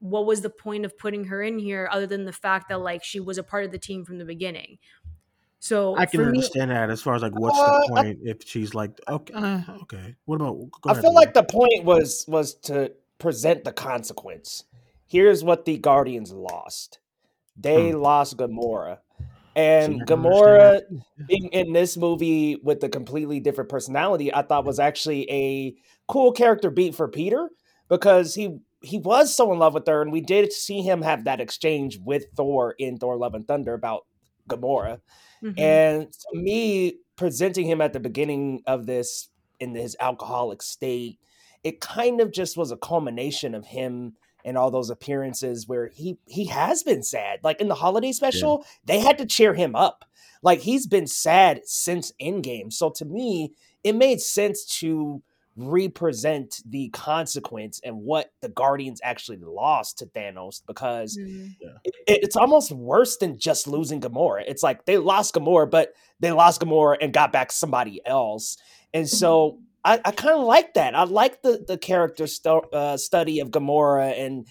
[0.00, 3.02] what was the point of putting her in here other than the fact that like
[3.04, 4.78] she was a part of the team from the beginning
[5.58, 8.18] so I can for me understand that as far as like what's Uh, the point
[8.22, 11.14] if she's like okay uh, okay what about go I ahead, feel Lee.
[11.14, 14.64] like the point was was to present the consequence.
[15.06, 16.98] Here's what the Guardians lost.
[17.56, 18.98] They lost Gamora.
[19.56, 20.06] And Hmm.
[20.30, 20.80] See, I can Gamora
[21.26, 25.74] being in this movie with a completely different personality, I thought was actually a
[26.06, 27.50] cool character beat for Peter
[27.88, 31.24] because he he was so in love with her, and we did see him have
[31.24, 34.06] that exchange with Thor in Thor: Love and Thunder about
[34.48, 35.00] Gamora.
[35.42, 35.58] Mhm.
[35.58, 39.28] And me, presenting him at the beginning of this
[39.60, 41.18] in his alcoholic state,
[41.64, 44.14] it kind of just was a culmination of him
[44.44, 47.40] and all those appearances where he he has been sad.
[47.42, 50.04] Like in the holiday special, they had to cheer him up.
[50.42, 52.72] Like he's been sad since Endgame.
[52.72, 53.52] So to me,
[53.84, 55.22] it made sense to
[55.58, 61.54] represent the consequence and what the Guardians actually lost to Thanos because Mhm.
[61.84, 64.44] it, it's almost worse than just losing Gamora.
[64.46, 68.56] It's like they lost Gamora, but they lost Gamora and got back somebody else.
[68.94, 70.94] And so I, I kind of like that.
[70.94, 74.46] I like the the character stu- uh, study of Gamora and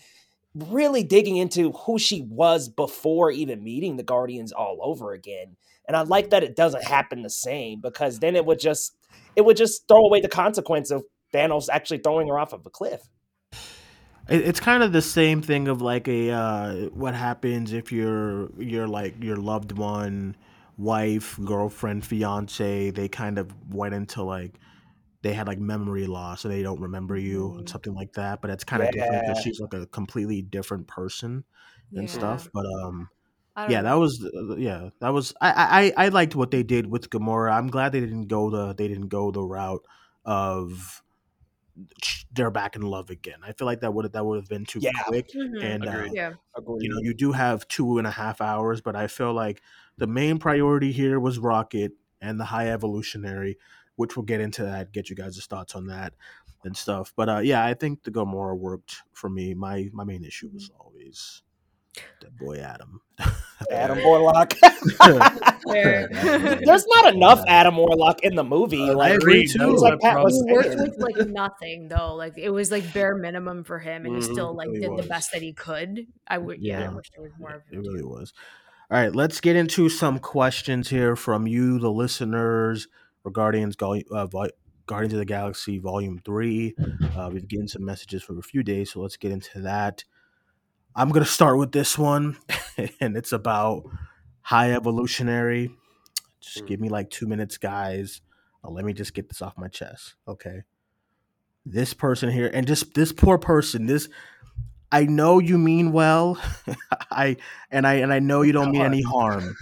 [0.56, 5.56] really digging into who she was before even meeting the Guardians all over again.
[5.88, 8.97] And I like that it doesn't happen the same because then it would just
[9.36, 11.04] it would just throw away the consequence of
[11.34, 13.02] Thanos actually throwing her off of a cliff.
[14.30, 18.88] It's kind of the same thing of like a uh, what happens if your your
[18.88, 20.36] like your loved one
[20.78, 24.54] wife girlfriend fiance they kind of went into like
[25.24, 28.42] they had like memory loss, so they don't remember you and something like that.
[28.42, 31.44] But it's kind of different because she's like a completely different person
[31.96, 32.16] and Yeah.
[32.18, 32.50] stuff.
[32.54, 33.17] But um, I don't
[33.58, 33.90] yeah, know.
[33.90, 37.10] that was uh, yeah, that was I, I I I liked what they did with
[37.10, 37.52] Gamora.
[37.54, 39.86] I'm glad they didn't go the they didn't go the route
[40.26, 41.02] of
[42.32, 43.40] they're back in love again.
[43.44, 44.92] I feel like that would that would have been too Yeah.
[45.08, 45.30] quick.
[45.36, 45.64] Mhm.
[45.64, 46.34] And uh, yeah.
[46.80, 49.62] You know, you do have two and a half hours, but I feel like
[49.98, 51.92] the main priority here was Rocket
[52.22, 53.58] and the High Evolutionary,
[53.96, 56.14] which we'll get into that, get you guys' thoughts on that
[56.64, 57.14] and stuff.
[57.16, 59.54] But uh, yeah, I think the Gamora worked for me.
[59.54, 61.44] My my main issue was always
[62.22, 63.02] that boy Adam.
[63.72, 64.54] Adam Warlock.
[65.68, 66.08] Fair.
[66.66, 68.82] There's not enough Adam Warlock in the movie.
[68.90, 69.76] Uh, I Like, agree, it's too.
[69.78, 72.16] like Pat was he worked with like nothing though.
[72.16, 74.32] Like it was like bare minimum for him, and he Mhm.
[74.34, 75.02] still like Really did was.
[75.02, 76.08] the best that he could.
[76.28, 77.82] I would, yeah, I wish there was more of It him.
[77.82, 78.34] really was.
[78.90, 82.88] All right, let's get into some questions here from you, the listeners,
[83.22, 84.28] for Guardians, Gal- uh,
[84.86, 86.74] Guardians of the Galaxy Volume 3.
[87.18, 90.06] Uh, we've getting some messages for a few days, so let's get into that.
[90.98, 92.38] I'm going to start with this one,
[93.00, 93.84] and it's about
[94.42, 95.70] High Evolutionary.
[96.42, 98.22] Just give me like two minutes, guys.
[98.64, 100.64] Uh, let me just get this off my chest, okay?
[101.68, 104.10] This person here, and just this poor person, this
[104.92, 106.42] I know you mean well.
[107.12, 107.38] I
[107.70, 109.56] and I and I know you don't mean any harm.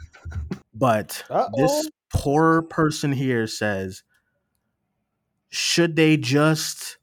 [0.73, 1.21] But
[1.57, 1.89] this Uh-oh.
[2.13, 4.03] poor person here says
[5.49, 6.97] should they just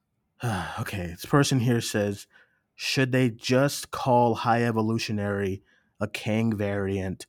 [0.80, 2.26] okay, this person here says
[2.80, 5.64] should they just call high evolutionary
[5.98, 7.26] a Kang variant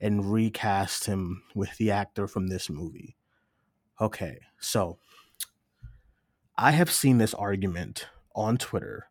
[0.00, 3.16] and recast him with the actor from this movie?
[4.00, 4.98] Okay, so
[6.56, 9.08] I have seen this argument on Twitter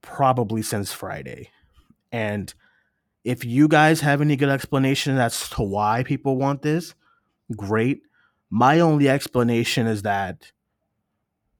[0.00, 1.50] probably since Friday.
[2.10, 2.54] And
[3.24, 6.94] if you guys have any good explanation as to why people want this,
[7.54, 8.00] great.
[8.48, 10.52] My only explanation is that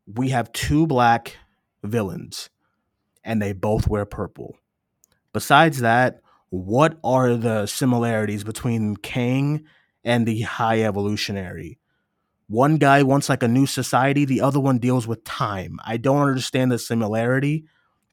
[0.07, 1.37] we have two black
[1.85, 2.49] villains
[3.25, 4.57] and they both wear purple.
[5.33, 9.65] Besides that, what are the similarities between Kang
[10.05, 11.79] and the High Evolutionary?
[12.49, 15.79] One guy wants like a new society, the other one deals with time.
[15.85, 17.65] I don't understand the similarity,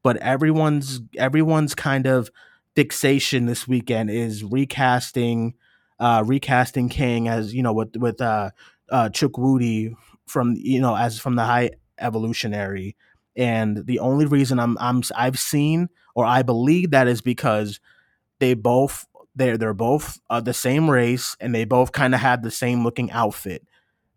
[0.03, 2.29] but everyone's everyone's kind of
[2.75, 5.55] fixation this weekend is recasting
[5.99, 8.51] uh recasting Kang as you know with with uh
[8.89, 9.93] uh Chukwudi
[10.27, 12.95] from you know as from the high evolutionary
[13.39, 17.79] and the only reason I'm I'm I've seen or I believe that is because
[18.39, 22.43] they both they're they're both uh, the same race and they both kind of had
[22.43, 23.65] the same looking outfit.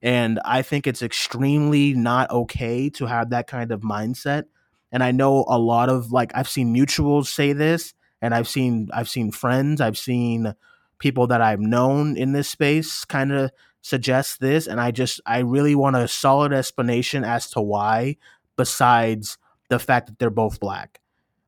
[0.03, 4.47] And I think it's extremely not okay to have that kind of mindset.
[4.91, 8.89] And I know a lot of like I've seen mutuals say this and I've seen
[8.93, 10.53] I've seen friends, I've seen
[10.99, 14.67] people that I've known in this space kind of suggest this.
[14.67, 18.17] And I just I really want a solid explanation as to why
[18.57, 19.39] besides
[19.69, 21.01] the fact that they're both black.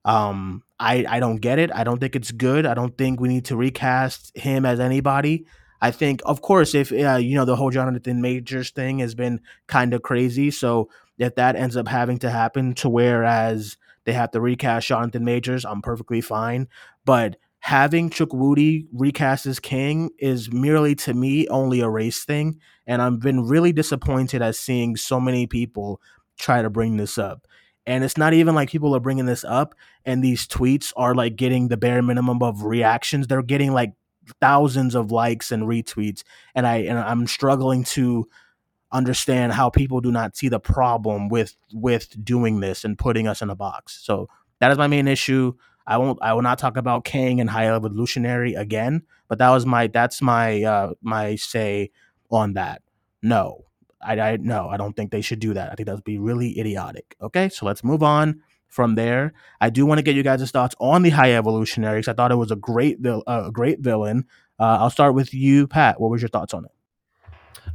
[0.05, 1.71] Um I I don't get it.
[1.73, 2.67] I don't think it's good.
[2.67, 5.47] I don't think we need to recast him as anybody.
[5.81, 9.41] I think of course if uh, you know the whole Jonathan Majors thing has been
[9.67, 10.89] kind of crazy, so
[11.19, 15.65] if that ends up having to happen to whereas they have to recast Jonathan Majors,
[15.65, 16.69] I'm perfectly fine.
[17.05, 23.01] But having Chukwudi recast as Kang is merely to me only a race thing, and
[23.01, 26.01] I've been really disappointed at seeing so many people
[26.39, 27.47] try to bring this up.
[27.87, 29.75] And it's not even like people are bringing this up,
[30.07, 33.27] and these tweets are like getting the bare minimum of reactions.
[33.27, 33.93] They're getting like
[34.41, 36.23] thousands of likes and retweets,
[36.55, 38.27] and I and I'm struggling to
[38.91, 43.43] understand how people do not see the problem with with doing this and putting us
[43.43, 44.01] in a box.
[44.03, 44.29] So
[44.61, 45.53] that is my main issue.
[45.87, 49.67] I won't I will not talk about Kang and High Evolutionary again, but that was
[49.67, 51.91] my that's my uh my say
[52.31, 52.83] on that.
[53.23, 53.65] No.
[54.05, 55.73] I, I no, I don't think they should do that.
[55.73, 57.17] I think that would be really idiotic.
[57.21, 59.33] Okay, so let's move on from there.
[59.61, 62.33] I do want to get you guys' thoughts on the High Evolutionary because I thought
[62.33, 64.27] it was a great vil- uh, a great villain.
[64.59, 66.01] Uh, I'll start with you, Pat.
[66.01, 66.71] What was your thoughts on it?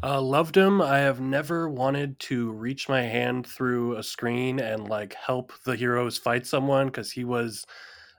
[0.01, 0.81] Uh, loved him.
[0.81, 5.75] I have never wanted to reach my hand through a screen and like help the
[5.75, 7.65] heroes fight someone because he was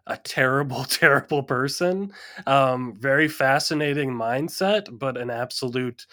[0.07, 2.13] a terrible, terrible person.
[2.47, 6.07] Um, very fascinating mindset, but an absolute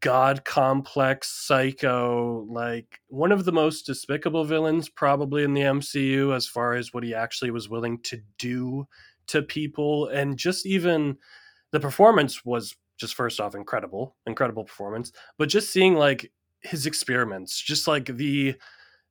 [0.00, 2.46] god complex psycho.
[2.48, 7.04] Like one of the most despicable villains probably in the MCU as far as what
[7.04, 8.86] he actually was willing to do
[9.28, 11.16] to people, and just even
[11.72, 17.60] the performance was just first off incredible incredible performance but just seeing like his experiments
[17.60, 18.54] just like the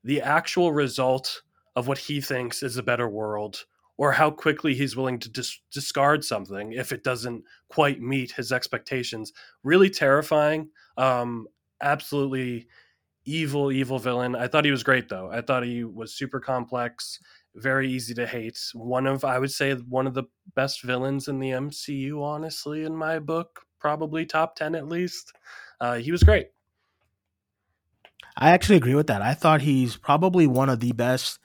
[0.03, 1.43] the actual result
[1.75, 3.65] of what he thinks is a better world
[3.97, 8.51] or how quickly he's willing to dis- discard something if it doesn't quite meet his
[8.51, 9.31] expectations
[9.63, 11.47] really terrifying um
[11.81, 12.67] absolutely
[13.25, 14.35] evil, evil villain.
[14.35, 15.29] I thought he was great though.
[15.31, 17.19] I thought he was super complex,
[17.55, 18.59] very easy to hate.
[18.73, 22.95] One of I would say one of the best villains in the MCU, honestly, in
[22.95, 25.33] my book, probably top ten at least.
[25.81, 26.47] Uh, he was great.
[28.37, 29.21] I actually agree with that.
[29.21, 31.39] I thought he's probably one of the best.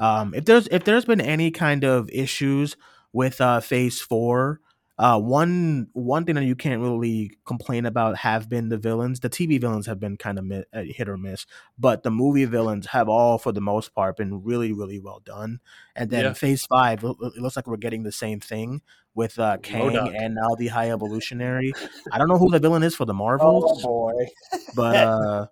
[0.00, 2.76] Um, if there's if there's been any kind of issues
[3.12, 4.60] with uh, Phase Four,
[4.98, 9.20] uh, one one thing that you can't really complain about have been the villains.
[9.20, 11.46] The TV villains have been kind of mi- uh, hit or miss,
[11.78, 15.60] but the movie villains have all, for the most part, been really really well done.
[15.94, 16.32] And then Yeah.
[16.32, 18.80] Phase Five, it looks like we're getting the same thing
[19.14, 20.14] with uh, Kang MODOK.
[20.18, 21.72] and now the High Evolutionary.
[22.12, 24.26] I don't know who the villain is for the Oh Marvels, boy,
[24.74, 25.46] but uh,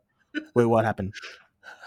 [0.55, 1.13] wait, what happened?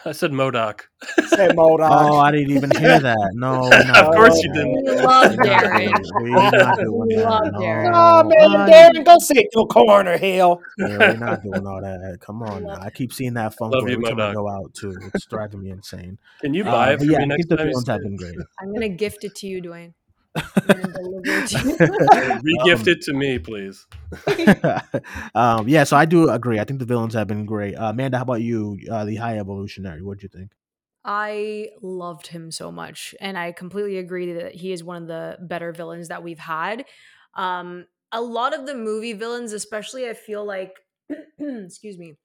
[0.06, 0.82] I said MODOK.
[1.28, 1.90] Say MODOK.
[1.92, 3.32] Oh, I didn't even hear that.
[3.34, 4.84] No, we're Of course doing you didn't.
[4.86, 6.04] We love We're Darren.
[6.20, 7.24] We're not doing that.
[7.24, 7.60] love no.
[7.60, 7.92] Darren.
[7.94, 10.62] Oh man, Darren, go sit in your corner, Hill.
[10.78, 12.18] Yeah, we're not doing all that.
[12.22, 12.80] Come on, now.
[12.82, 14.96] I keep seeing that Funko Love you, every time I go out too.
[15.14, 16.18] It's driving me insane.
[16.42, 17.68] Can you Uh, buy it for yeah, me next the time?
[17.68, 18.36] you villains see have been great.
[18.60, 19.94] I'm gonna gift it to you, Duane.
[20.36, 22.40] I'm gonna it to you.
[22.44, 23.86] Re-gift it to me, please.
[25.36, 26.60] um, yeah, so I do agree.
[26.60, 27.76] I think the villains have been great.
[27.76, 28.80] Uh, Amanda, how about you?
[28.90, 30.02] Uh, the High Evolutionary.
[30.02, 30.52] what do you think?
[31.04, 35.38] I loved him so much, and I completely agree that he is one of the
[35.42, 36.86] better villains that we've had.
[37.36, 40.76] Um, a lot of the movie villains, especially, I feel like,
[41.40, 42.18] excuse me,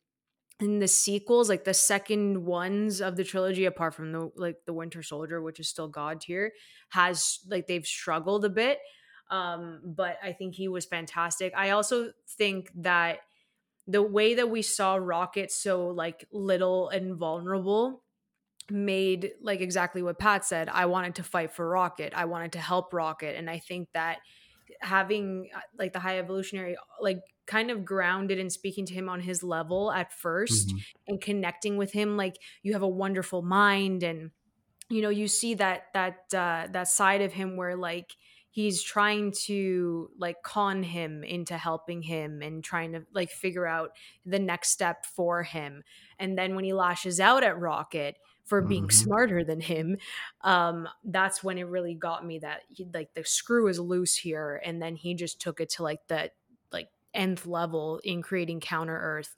[0.60, 4.72] in the sequels, like the second ones of the trilogy, apart from the like the
[4.72, 6.52] Winter Soldier, which is still God tier,
[6.90, 8.78] has like they've struggled a bit.
[9.30, 11.52] Um, but I think he was fantastic.
[11.56, 13.18] I also think that
[13.86, 18.02] the way that we saw Rocket so like little and vulnerable
[18.70, 20.68] made like exactly what Pat said.
[20.68, 22.12] I wanted to fight for Rocket.
[22.16, 23.36] I wanted to help Rocket.
[23.36, 24.18] And I think that
[24.80, 29.20] having uh, like the high evolutionary like kind of grounded and speaking to him on
[29.20, 30.84] his level at 1st Mhm.
[31.08, 34.30] and connecting with him like you have a wonderful mind and
[34.88, 38.16] you know you see that that uh that side of him where like
[38.50, 43.90] he's trying to like con him into helping him and trying to like figure out
[44.24, 45.82] the next step for him
[46.18, 48.90] and then when he lashes out at rocket for being Mhm.
[48.90, 49.98] smarter than him
[50.42, 54.60] um that's when it really got me that he, like the screw is loose here
[54.64, 56.34] and then he just took it to like that
[56.72, 59.34] like nth level in creating counter earth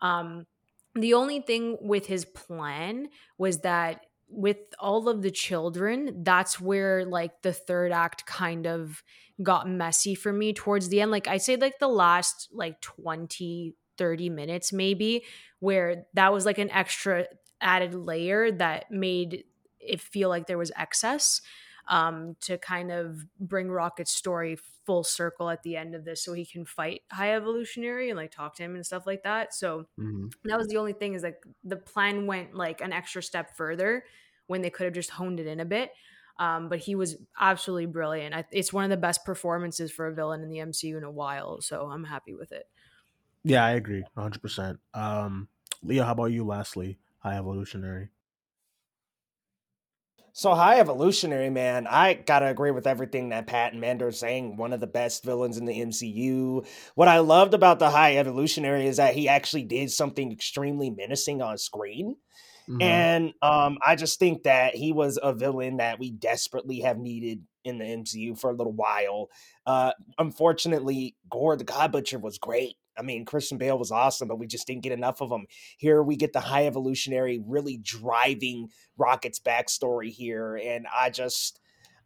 [0.00, 0.46] um
[0.94, 7.04] the only thing with his plan was that with all of the children that's where
[7.04, 9.02] like the third act kind of
[9.42, 13.74] got messy for me towards the end like i say like the last like 20
[13.98, 15.24] 30 minutes maybe
[15.58, 17.26] where that was like an extra
[17.60, 19.44] added layer that made
[19.78, 21.40] it feel like there was excess
[21.88, 26.32] um, to kind of bring Rocket's story full circle at the end of this so
[26.32, 29.54] he can fight High Evolutionary and like talk to him and stuff like that.
[29.54, 30.30] So Mhm.
[30.44, 34.04] that was the only thing is like the plan went like an extra step further
[34.46, 35.92] when they could have just honed it in a bit.
[36.38, 38.34] Um, but he was absolutely brilliant.
[38.34, 41.10] I, it's one of the best performances for a villain in the MCU in a
[41.10, 41.60] while.
[41.60, 42.66] So I'm happy with it.
[43.42, 44.42] Yeah, I agree, 100.
[44.42, 45.48] percent Um,
[45.82, 46.44] Leo, how about you?
[46.44, 48.10] Lastly, High Evolutionary.
[50.32, 54.56] So high evolutionary man, I gotta agree with everything that Pat and Manda are saying.
[54.56, 56.64] One of the best villains in the MCU.
[56.94, 61.42] What I loved about the high evolutionary is that he actually did something extremely menacing
[61.42, 62.16] on screen.
[62.68, 62.82] Mhm.
[62.82, 67.42] And um, I just think that he was a villain that we desperately have needed
[67.64, 69.30] in the MCU for a little while.
[69.66, 72.76] Uh, unfortunately, Gorr the God Butcher was great.
[73.00, 75.46] I mean, Christian Bale was awesome, but we just didn't get enough of him.
[75.78, 81.60] Here we get the High Evolutionary really driving Rocket's backstory here, and I just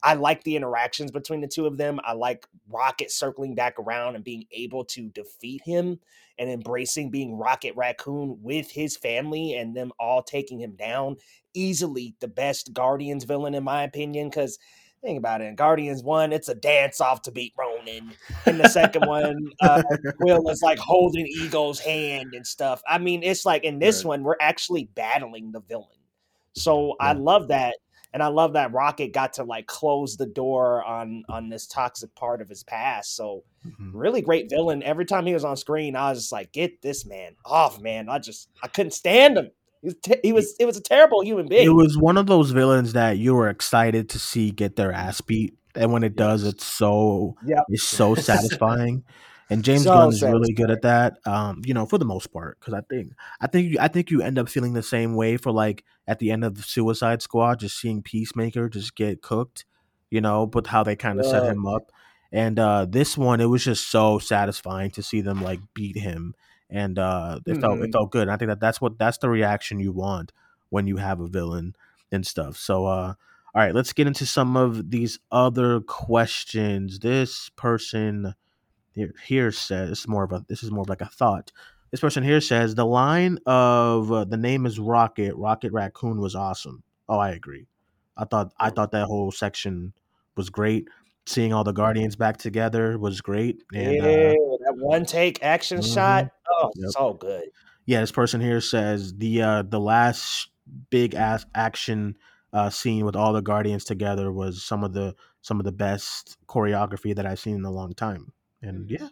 [0.04, 1.98] I like the interactions between the two of them.
[2.04, 5.98] I like Rocket circling back around and being able to defeat him
[6.38, 11.16] and embracing being Rocket Raccoon with his family and them all taking him down.
[11.54, 14.58] Easily the best Guardians villain, in my opinion, because
[15.04, 15.44] think about it.
[15.44, 18.12] In Guardians 1, it's a dance off to beat Ronan.
[18.46, 19.82] In the second one, uh,
[20.16, 22.82] Quill is like holding Ego's hand and stuff.
[22.88, 24.08] I mean, it's like in this Right.
[24.08, 25.88] one, we're actually battling the villain.
[26.54, 27.76] So I love that.
[28.12, 32.14] And I love that Rocket got to like close the door on on this toxic
[32.14, 33.16] part of his past.
[33.16, 33.90] So Mhm.
[33.92, 34.84] really great villain.
[34.84, 38.08] Every time he was on screen, I was just like, "Get this man off, man!"
[38.08, 39.50] I just I couldn't stand him.
[39.84, 41.66] He was te- he was it was a terrible human being.
[41.66, 45.20] It was one of those villains that you were excited to see get their ass
[45.20, 47.64] beat, and when it does, it's so Yep.
[47.68, 49.04] it's so satisfying.
[49.50, 51.18] And James So Gunn is really good at that.
[51.26, 53.12] Um, you know, for the most part, because I think
[53.42, 56.18] I think you, I think you end up feeling the same way for like at
[56.18, 59.66] the end of the Suicide Squad, just seeing Peacemaker just get cooked.
[60.08, 61.90] You know, but how they kind of set him up.
[62.32, 66.34] And uh, this one, it was just so satisfying to see them like beat him
[66.70, 67.92] and uh, it felt it Mhm.
[67.92, 68.22] felt good.
[68.22, 70.32] And I think that that's what that's the reaction you want
[70.70, 71.74] when you have a villain
[72.10, 72.56] and stuff.
[72.56, 73.14] So, uh,
[73.54, 76.98] all right, let's get into some of these other questions.
[77.00, 78.34] This person
[78.94, 81.52] here, here says this is more of a this is more of like a thought.
[81.90, 85.34] This person here says the line of uh, the name is Rocket.
[85.36, 86.82] Rocket Raccoon was awesome.
[87.08, 87.66] Oh, I agree.
[88.16, 89.92] I thought I thought that whole section
[90.36, 90.88] was great.
[91.26, 93.62] Seeing all the Guardians back together was great.
[93.72, 95.94] And yeah, uh, that one take action Mhm.
[95.94, 96.30] shot.
[96.50, 96.90] Oh, Yep.
[96.90, 97.44] so good.
[97.86, 100.48] yeah, this person here says the uh the last
[100.90, 102.16] big ass action
[102.52, 106.36] uh scene with all the Guardians together was some of the some of the best
[106.48, 108.32] choreography that I've seen in a long time.
[108.62, 109.08] And yeah,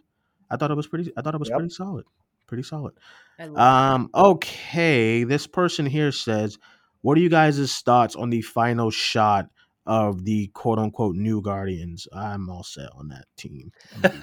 [0.49, 1.57] I thought it was pretty I thought it was Yep.
[1.59, 2.05] pretty solid.
[2.47, 2.93] Pretty solid.
[3.39, 6.57] I love Um okay, this person here says
[7.01, 9.49] what are you guys' thoughts on the final shot
[9.85, 12.07] of the quote unquote new Guardians?
[12.13, 13.71] I'm all set on that team.
[14.03, 14.17] Love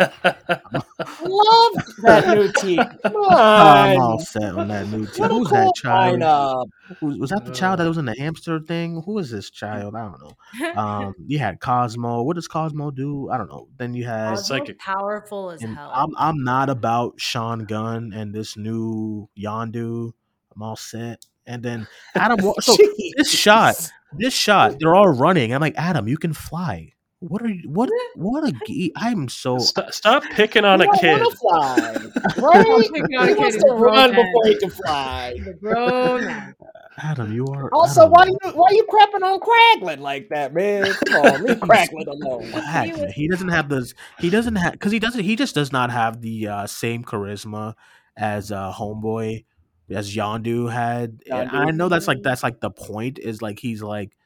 [2.03, 2.81] that new team.
[3.05, 5.29] I'm all set on that new team.
[5.29, 6.21] Who's cool that child?
[6.21, 6.67] lineup.
[7.01, 9.03] Who, was that the child that was in the hamster thing?
[9.05, 9.95] Who is this child?
[9.95, 10.81] I don't know.
[10.81, 12.23] Um, you had Cosmo.
[12.23, 13.31] What does Cosmo do?
[13.31, 13.69] I don't know.
[13.77, 14.79] Then you had, psychic.
[14.79, 15.91] powerful as and hell.
[15.95, 20.13] I'm I'm not about Sean Gunn and this new Yondu.
[20.55, 21.27] I'm all set.
[21.47, 22.39] And then Adam.
[22.61, 22.77] So
[23.17, 23.91] this shot, Jeez.
[24.19, 25.53] This shot, they're all running.
[25.55, 26.93] I'm like, Adam, you can fly.
[27.21, 27.69] What are you?
[27.69, 27.91] What?
[28.15, 28.53] What a?
[28.67, 29.59] ge- I'm so.
[29.59, 31.21] stop, stop picking on You a kid.
[31.21, 31.97] wanna fly,
[32.39, 32.89] right?
[32.93, 34.25] Picking on a He kid wants is to run man.
[34.25, 35.35] before he can fly.
[35.61, 36.55] Grown.
[37.03, 37.73] Adam, you are.
[37.75, 40.87] Also, Adam, why you why are you crapping on Kraglin like that, man?
[40.95, 42.51] Come on, leave Kraglin alone.
[42.53, 43.95] Whack, He He doesn't have those.
[44.19, 45.23] He doesn't have because he doesn't.
[45.23, 47.75] He just does not have the uh, same charisma
[48.17, 49.45] as uh, Homeboy
[49.91, 51.23] as Yondu had.
[51.31, 54.17] And I know that's like that's like the point is like he's like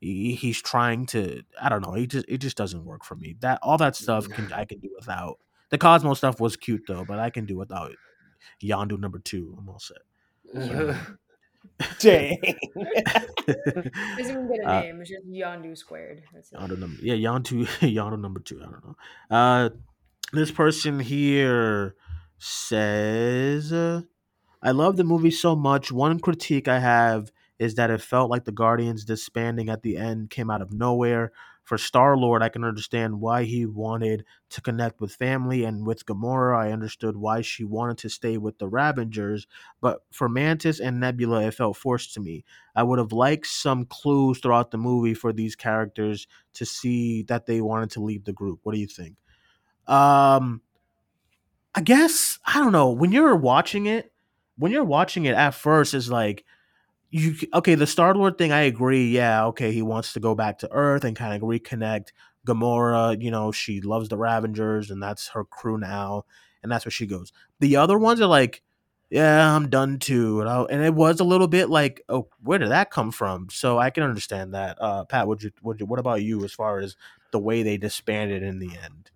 [0.00, 1.42] he, he's trying to.
[1.60, 1.92] I don't know.
[1.94, 3.36] He just it just doesn't work for me.
[3.40, 5.38] That all that stuff can I can do without.
[5.70, 7.92] The Cosmo stuff was cute though, but I can do without
[8.62, 9.54] Yondu number two.
[9.58, 9.98] I'm all set.
[11.98, 12.38] Dang.
[13.46, 15.00] Doesn't even get a Uh, name.
[15.00, 16.22] It's just Yondu squared.
[16.32, 16.58] That's it.
[16.58, 18.60] Yondu number yeah, Yondu Yondu number two.
[18.60, 18.96] I don't know.
[19.30, 19.70] Uh,
[20.32, 21.94] this person here
[22.38, 24.02] says, uh,
[24.62, 25.90] "I love the movie so much.
[25.90, 30.30] One critique I have is that it felt like the Guardians disbanding at the end
[30.30, 31.32] came out of nowhere.
[31.62, 36.04] For Star Lord, I can understand why he wanted to connect with family, and with
[36.04, 39.46] Gamora, I understood why she wanted to stay with the Ravengers.
[39.80, 42.44] But for Mantis and Nebula, it felt forced to me.
[42.74, 47.46] I would have liked some clues throughout the movie for these characters to see that
[47.46, 48.60] they wanted to leave the group.
[48.62, 49.16] What do you think?
[49.86, 50.62] Um,
[51.74, 52.90] I guess I don't know.
[52.90, 54.09] When you're watching it,
[54.60, 56.44] when you're watching it at first, it's like
[57.10, 57.74] you okay.
[57.74, 59.08] The Star Lord thing, I agree.
[59.08, 59.72] Yeah, okay.
[59.72, 62.08] He wants to go back to Earth and kind of reconnect.
[62.46, 66.24] Gamora, you know, she loves the Ravengers, and that's her crew now,
[66.62, 67.32] and that's where she goes.
[67.58, 68.62] The other ones are like,
[69.10, 72.58] yeah, I'm done too, and, I, and it was a little bit like, oh, where
[72.58, 73.48] did that come from?
[73.50, 74.78] So I can understand that.
[74.80, 76.96] Uh, Pat, would you, would you, what about you as far as
[77.30, 79.10] the way they disbanded in the end?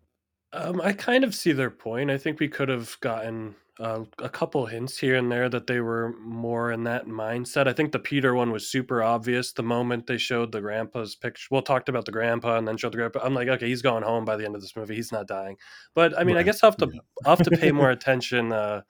[0.52, 2.10] Um, I kind of see their point.
[2.10, 5.80] I think we could have gotten uh, a couple hints here and there that they
[5.80, 7.66] were more in that mindset.
[7.66, 11.48] I think the Peter one was super obvious the moment they showed the grandpa's picture.
[11.50, 13.20] Well, talked about the grandpa and then showed the grandpa.
[13.24, 14.94] I'm like, okay, he's going home by the end of this movie.
[14.94, 15.56] He's not dying.
[15.94, 17.00] But I mean, I guess I'll have to yeah.
[17.24, 18.82] I'll have to pay more attention uh,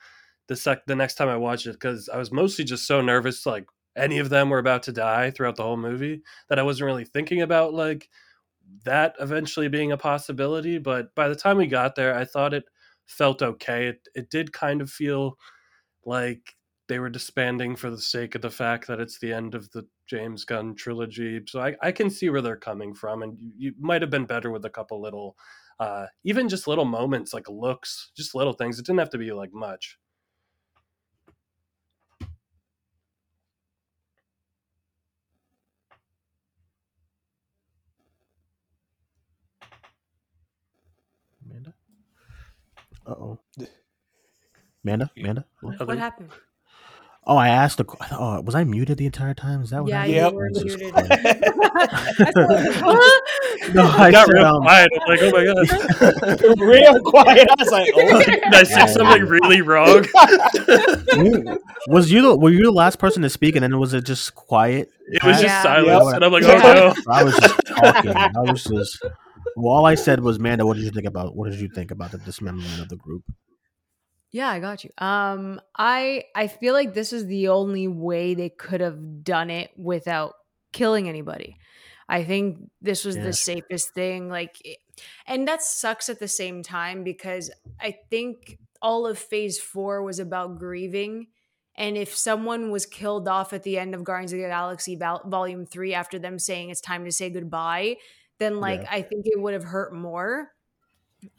[0.49, 3.47] the sec the next time I watch it because I was mostly just so nervous
[3.47, 3.67] like
[3.97, 7.05] any of them were about to die throughout the whole movie that I wasn't really
[7.05, 8.09] thinking about like
[8.85, 10.79] that eventually being a possibility.
[10.79, 12.65] But by the time we got there, I thought it
[13.07, 13.89] felt okay.
[13.89, 15.37] It it did kind of feel
[16.05, 16.55] like
[16.89, 19.87] they were disbanding for the sake of the fact that it's the end of the
[20.07, 21.41] James Gunn trilogy.
[21.49, 24.27] So I, I can see where they're coming from, and you, you might have been
[24.27, 25.37] better with a couple little,
[25.81, 28.79] uh, even just little moments like looks, just little things.
[28.79, 29.99] It didn't have to be like much.
[41.45, 41.75] Amanda?
[43.07, 43.39] Uh oh.
[44.85, 45.11] Amanda?
[45.19, 45.45] Amanda?
[45.61, 45.87] What?
[45.87, 46.31] What happened?
[47.27, 47.85] Oh, I asked the.
[47.85, 49.63] qu- Oh, was I muted the entire time?
[49.63, 50.13] Is that what happened?
[50.15, 50.57] Yeah, happened?
[50.57, 50.79] you Yep.
[50.79, 50.93] were muted.
[50.95, 54.91] I was like, No, I I got said, real um, quiet.
[55.01, 56.59] I'm like, oh my god.
[56.61, 57.49] Real quiet.
[57.49, 58.19] I was like, oh.
[58.25, 60.05] Did I say something really wrong?
[61.89, 64.35] was you the, were you the last person to speak, and then was it just
[64.35, 64.91] quiet?
[65.09, 65.63] It was just Yeah.
[65.63, 66.15] silence, Yep.
[66.17, 66.95] and I'm like, oh no.
[67.11, 68.11] I was just talking.
[68.17, 69.03] I was just.
[69.57, 71.37] Well, all I said was, Manda, what did you think about?
[71.37, 73.23] What did you think about the dismemberment of the group?
[74.31, 74.91] Yeah, I got you.
[74.99, 79.71] Um, I I feel like this is the only way they could have done it
[79.77, 80.35] without
[80.73, 81.57] killing anybody.
[82.09, 84.29] I think this was the safest thing.
[84.29, 84.59] Like,
[85.27, 87.51] and that sucks at the same time because
[87.81, 91.29] I think all of phase four was about grieving.
[91.77, 95.23] And if someone was killed off at the end of Guardians of the Galaxy Vol-
[95.27, 97.97] Volume 3 after them saying it's time to say goodbye,
[98.45, 98.89] then like Yeah.
[98.91, 100.53] I think it would have hurt more.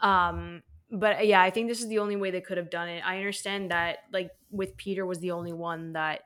[0.01, 3.01] Um but yeah, I think this is the only way they could have done it.
[3.05, 6.23] I understand that like with Peter was the only one that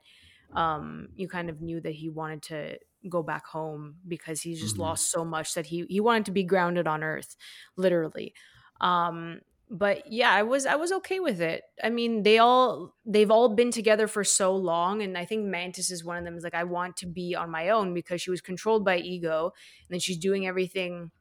[0.53, 4.77] um you kind of knew that he wanted to go back home because he's just
[4.77, 4.79] Mhm.
[4.79, 7.35] lost so much that he he wanted to be grounded on earth
[7.77, 8.33] literally
[8.81, 11.63] um but yeah i was i was okay with it.
[11.83, 15.91] I mean they all they've all been together for so long and i think mantis
[15.91, 18.31] is one of them is like i want to be on my own because she
[18.31, 21.11] was controlled by ego and then she's doing everything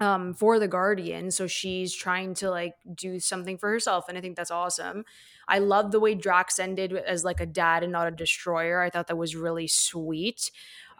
[0.00, 4.20] um for the guardian so she's trying to like do something for herself and i
[4.20, 5.04] think that's awesome.
[5.48, 8.80] I love the way drax ended as like a dad and not a destroyer.
[8.80, 10.50] I thought that was really sweet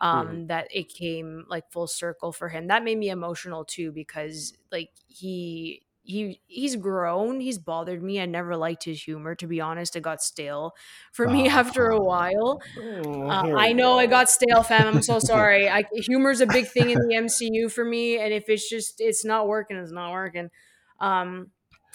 [0.01, 2.67] um that it came like full circle for him.
[2.67, 8.27] That made me emotional too because like he he he's grown he's bothered me i
[8.27, 10.73] never liked his humor to be honest it got stale
[11.13, 14.87] for me after a while Mm, uh, I know it got stale, fam.
[14.89, 15.69] I'm so sorry.
[15.69, 19.25] I, humor's a big thing in the MCU for me, and if it's just it's
[19.25, 20.51] not working, it's not working.
[20.99, 21.53] Um,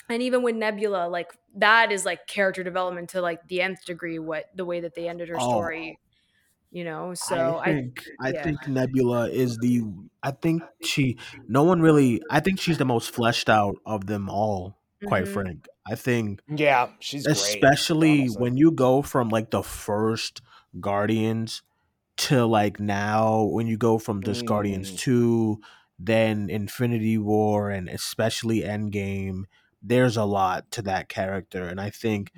[0.08, 4.18] and even with Nebula, like that is like character development to like the nth degree.
[4.18, 5.40] What the way that they ended her Oh.
[5.40, 5.98] story,
[6.70, 7.14] you know.
[7.14, 8.42] So I I, think I, yeah.
[8.42, 9.82] think Nebula is the
[10.22, 14.28] I think she no one really I think she's the most fleshed out of them
[14.28, 15.28] all, quite Mhm.
[15.28, 15.66] frank.
[15.90, 18.28] I think Yeah, she's especially honestly.
[18.28, 20.42] when you go from like the first
[20.80, 21.62] Guardians
[22.18, 24.96] to like now when you go from this Guardians Mm.
[24.96, 25.60] 2
[25.98, 29.44] then Infinity War and especially Endgame
[29.82, 32.32] there's a lot to that character and I think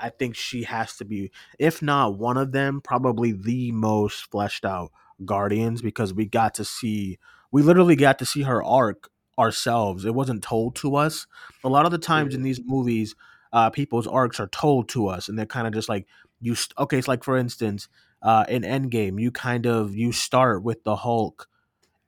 [0.00, 4.64] I think she has to be if not one of them probably the most fleshed
[4.64, 4.92] out
[5.24, 7.18] Guardians because we got to see
[7.52, 10.04] we literally got to see her arc ourselves.
[10.04, 11.26] It wasn't told to us.
[11.62, 13.14] A lot of the times in these movies
[13.52, 16.06] uh people's arcs are told to us and they're kind of just like
[16.40, 17.88] you st- okay it's like for instance
[18.22, 21.48] uh in endgame you kind of you start with the hulk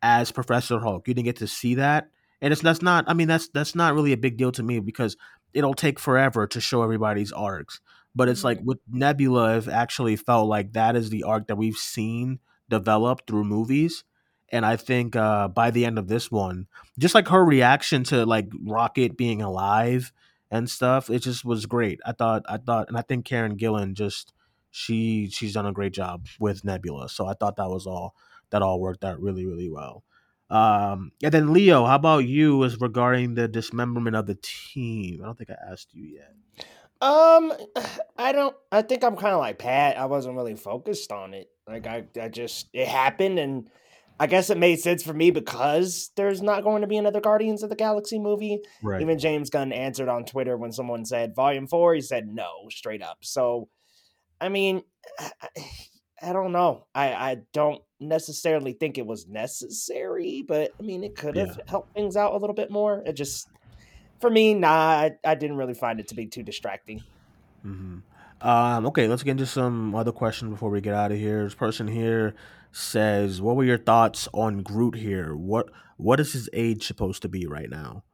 [0.03, 1.09] as professor hulk.
[1.09, 2.09] You didn't get to see that.
[2.43, 4.79] And it's that's not i mean that's that's not really a big deal to me
[4.79, 5.17] because
[5.57, 7.81] it'll take forever to show everybody's arcs.
[8.15, 11.77] But it's like with nebula it actually felt like that is the arc that we've
[11.77, 14.05] seen develop through movies.
[14.53, 18.25] And i think uh by the end of this one just like her reaction to
[18.25, 20.13] like rocket being alive
[20.51, 21.99] and stuff it just was great.
[22.07, 24.33] I thought i thought and i think karen gillan just
[24.71, 27.09] she she's done a great job with nebula.
[27.09, 28.15] So i thought that was all
[28.51, 30.05] that all worked out really really well
[30.51, 35.27] um and then leo how about you as regarding the dismemberment of the team i
[35.27, 36.33] don't think i asked you yet
[37.01, 37.53] Um,
[38.17, 38.57] I don't.
[38.73, 39.99] I think I'm kind of like Pat.
[39.99, 41.51] I wasn't really focused on it.
[41.69, 43.69] Like I, I just it happened, and
[44.19, 47.63] I guess it made sense for me because there's not going to be another Guardians
[47.63, 48.61] of the Galaxy movie.
[48.83, 51.95] right Even James Gunn answered on Twitter when someone said Volume Four.
[51.95, 53.19] He said no, straight up.
[53.21, 53.69] So,
[54.41, 54.83] I mean,
[56.23, 56.87] I, I don't know.
[56.95, 61.95] I I don't necessarily think it was necessary, but I mean, it could have helped
[61.95, 63.03] things out a little bit more.
[63.05, 63.49] It just.
[64.19, 67.03] For me, nah, I, I didn't really find it to be too distracting.
[67.63, 67.99] hmm
[68.41, 71.45] Um, okay, let's get into some other questions before we get out of here.
[71.45, 72.35] This person here
[72.73, 75.37] says, "What were your thoughts on Groot here?
[75.37, 78.05] What what is his age supposed to be right now?"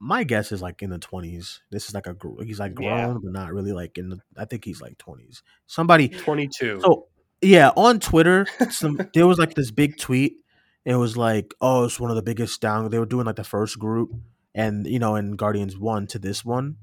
[0.00, 1.60] My guess is like in the twenties.
[1.70, 3.18] This is like a gr- he's like grown, Yeah.
[3.22, 4.18] but not really like in the.
[4.36, 5.44] I think he's like twenties.
[5.66, 6.80] Somebody 22.
[6.80, 7.06] so
[7.42, 10.36] yeah, on Twitter, some there was like this big tweet.
[10.84, 12.88] It was like, oh, it's one of the biggest down.
[12.90, 14.10] They were doing like the first group,
[14.54, 16.76] and you know, in Guardians one to this one,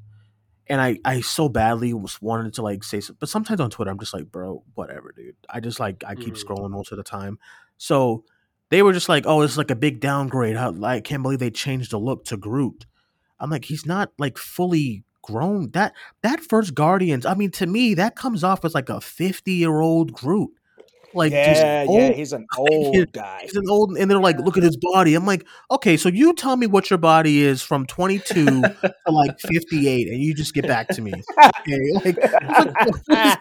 [0.68, 3.99] and I I so badly was wanted to like say, but sometimes on Twitter I'm
[3.99, 5.36] just like, bro, whatever, dude.
[5.49, 6.43] I just like I keep Mhm.
[6.43, 7.39] scrolling most of the time.
[7.78, 8.24] So
[8.70, 10.56] they were just like, oh, it's like a big downgrade.
[10.58, 12.86] How I can't believe they changed the look to Groot.
[13.39, 15.71] I'm like, he's not like fully grown.
[15.71, 19.51] That that first Guardians, I mean, to me, that comes off as like a 50
[19.51, 20.51] year old Groot.
[21.15, 23.39] Like yeah, yeah, he's an old guy.
[23.43, 25.15] he's an old, and they're like, look at his body.
[25.15, 28.76] I'm like, okay, so you tell me what your body is from 22 to
[29.07, 31.13] like 58, and you just get back to me.
[31.13, 33.38] Okay, like what is,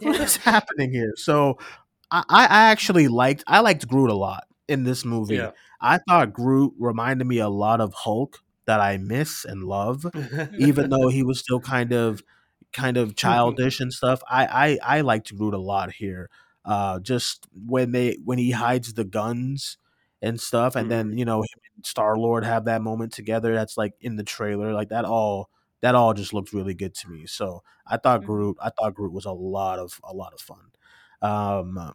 [0.00, 1.14] what is happening here?
[1.16, 1.58] So
[2.10, 5.36] I, I actually liked I liked Groot a lot in this movie.
[5.36, 5.52] Yeah.
[5.80, 8.40] I thought Groot reminded me a lot of Hulk
[8.70, 10.06] that I miss and love,
[10.56, 12.22] even though he was still kind of
[12.72, 14.22] kind of childish and stuff.
[14.30, 16.30] I I, I liked Groot a lot here.
[16.64, 19.78] Uh, just when they when he hides the guns
[20.22, 21.44] and stuff, and then you know
[21.84, 23.54] Star Lord have that moment together.
[23.54, 25.50] That's like in the trailer, like that all
[25.82, 27.26] that all just looked really good to me.
[27.26, 28.26] So I thought Mhm.
[28.26, 30.70] Groot I thought Groot was a lot of a lot of fun.
[31.22, 31.94] Um,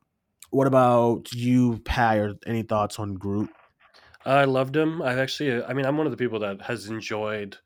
[0.51, 2.17] what about you, Pat?
[2.19, 3.49] Or any thoughts on Groot?
[4.25, 5.01] I loved him.
[5.01, 7.57] I've actually, I mean, I'm one of the people that has enjoyed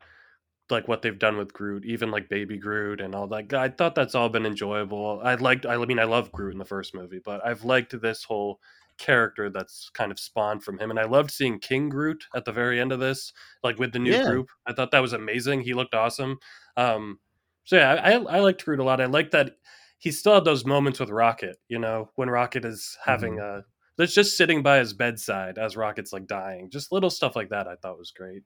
[0.70, 3.52] like what they've done with Groot, even like Baby Groot and all that.
[3.54, 5.20] I thought that's all been enjoyable.
[5.22, 5.66] I liked.
[5.66, 8.60] I mean, I love Groot in the first movie, but I've liked this whole
[8.98, 10.90] character that's kind of spawned from him.
[10.90, 13.32] And I loved seeing King Groot at the very end of this,
[13.64, 14.24] like with the new Yeah.
[14.24, 14.48] group.
[14.66, 15.62] I thought that was amazing.
[15.62, 16.38] He looked awesome.
[16.76, 17.18] Um,
[17.64, 19.00] so yeah, I, I liked Groot a lot.
[19.00, 19.52] I like that
[19.98, 21.56] he still had those moments with Rocket.
[21.68, 23.62] You know, when Rocket is having a
[23.96, 26.70] that's just sitting by his bedside as Rocket's like dying.
[26.70, 27.68] Just little stuff like that.
[27.68, 28.42] I thought was great.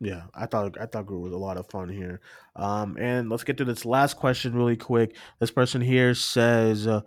[0.00, 2.20] Yeah, I thought I thought Groot was a lot of fun here.
[2.54, 5.16] Um, and let's get to this last question really quick.
[5.40, 7.00] This person here says, uh,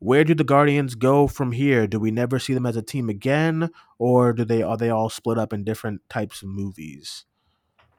[0.00, 1.86] "Where do the Guardians go from here?
[1.86, 5.10] Do we never see them as a team again, or do they are they all
[5.10, 7.24] split up in different types of movies?"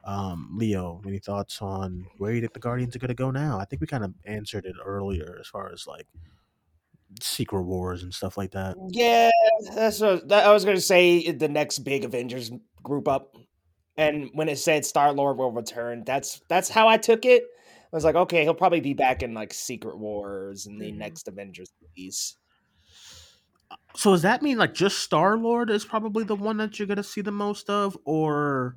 [0.04, 3.58] Um, Leo, any thoughts on where you think the Guardians are going to go now?
[3.58, 6.06] I think we kind of answered it earlier as far as like
[7.20, 8.76] Secret Wars and stuff like that.
[8.90, 9.30] Yeah,
[9.74, 11.30] that's what I was going to say.
[11.30, 12.50] The next big Avengers
[12.82, 13.34] group up,
[13.96, 17.44] and when it said Star Lord will return, that's that's how I took it.
[17.92, 20.96] I was like, okay, he'll probably be back in like Secret Wars and the Mhm.
[20.98, 22.36] next Avengers movies.
[23.96, 26.96] So does that mean like just Star Lord is probably the one that you're going
[26.96, 28.76] to see the most of, or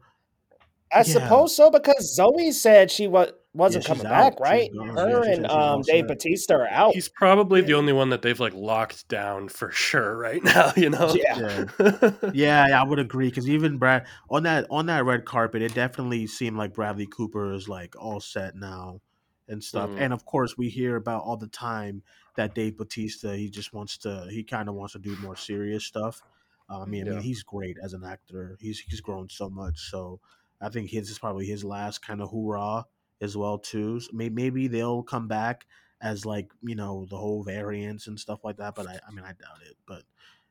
[0.93, 1.03] I Yeah.
[1.03, 4.09] suppose so because Zoe said she was wasn't Yeah, coming out.
[4.11, 4.69] back, right?
[4.95, 6.07] Her Yeah, and um, Dave set.
[6.07, 6.93] Bautista are out.
[6.93, 10.71] He's probably the only one that they've like locked down for sure right now.
[10.75, 11.13] You know.
[11.15, 11.65] Yeah.
[11.79, 12.11] Yeah.
[12.33, 15.73] yeah, yeah, I would agree because even Brad on that on that red carpet, it
[15.73, 19.01] definitely seemed like Bradley Cooper is like all set now
[19.47, 19.89] and stuff.
[19.91, 20.01] Mhm.
[20.01, 22.03] And of course, we hear about all the time
[22.35, 25.85] that Dave Bautista he just wants to he kind of wants to do more serious
[25.85, 26.21] stuff.
[26.69, 28.57] Uh, I mean, I mean, he's great as an actor.
[28.61, 29.79] He's he's grown so much.
[29.89, 30.19] So
[30.61, 32.85] I think his is probably his last kind of hoorah
[33.21, 33.99] as well too.
[33.99, 35.65] So maybe, maybe they'll come back
[36.01, 38.75] as like you know the whole variants and stuff like that.
[38.75, 39.75] But I, I mean, I doubt it.
[39.85, 40.03] But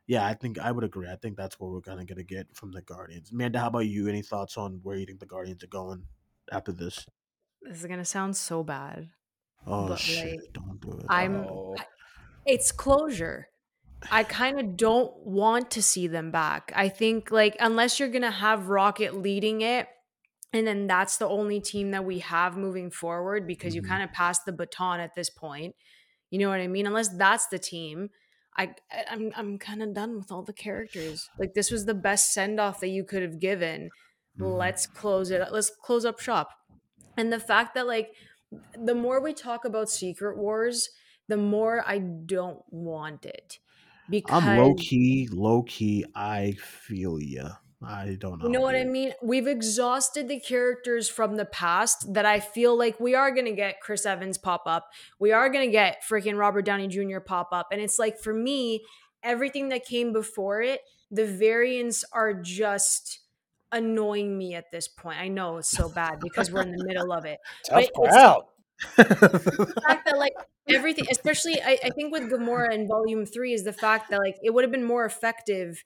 [0.07, 1.09] yeah, I think I would agree.
[1.09, 3.31] I think that's what we're kind of gonna get from the Guardians.
[3.33, 4.09] Amanda, how about you?
[4.09, 6.05] Any thoughts on where you think the Guardians are going
[6.51, 7.07] after this?
[7.63, 9.11] This is gonna sound so bad.
[9.67, 10.41] Oh But, shit!
[10.41, 11.07] like, Don't do it.
[11.09, 11.77] I'm- Oh.
[12.47, 13.49] It's closure.
[14.11, 16.73] I kind of don't want to see them back.
[16.75, 19.89] I think like unless you're gonna have Rocket leading it,
[20.53, 23.89] and then that's the only team that we have moving forward because you Mhm.
[23.89, 25.77] kind of passed the baton at this point.
[26.31, 26.87] You know what I mean?
[26.87, 28.11] Unless that's the team,
[28.57, 28.75] I
[29.09, 31.29] I'm I'm kind of done with all the characters.
[31.39, 33.91] Like this was the best send off that you could have given.
[34.39, 34.59] Mhm.
[34.59, 35.53] Let's close it.
[35.53, 36.51] Let's close up shop.
[37.17, 38.15] And the fact that like
[38.75, 40.91] the more we talk about Secret Wars,
[41.29, 43.59] the more I don't want it.
[44.09, 46.05] Because I'm low key, low key.
[46.15, 47.57] I feel ya.
[47.83, 48.47] I don't know.
[48.47, 49.13] You know what I mean?
[49.23, 53.53] We've exhausted the characters from the past that I feel like we are going to
[53.53, 54.89] get Chris Evans pop up.
[55.21, 57.21] We are going to get freaking Robert Downey Jr.
[57.21, 57.69] pop up.
[57.71, 58.83] And it's like for me,
[59.23, 63.21] everything that came before it, the variants are just
[63.71, 65.21] annoying me at this point.
[65.21, 67.39] I know it's so bad because we're in the middle of it.
[67.69, 68.43] Tough But crowd.
[68.97, 70.35] The fact that like
[70.69, 74.37] everything, especially I, I think with Gamora in volume three, is the fact that like
[74.43, 75.83] it would have been more effective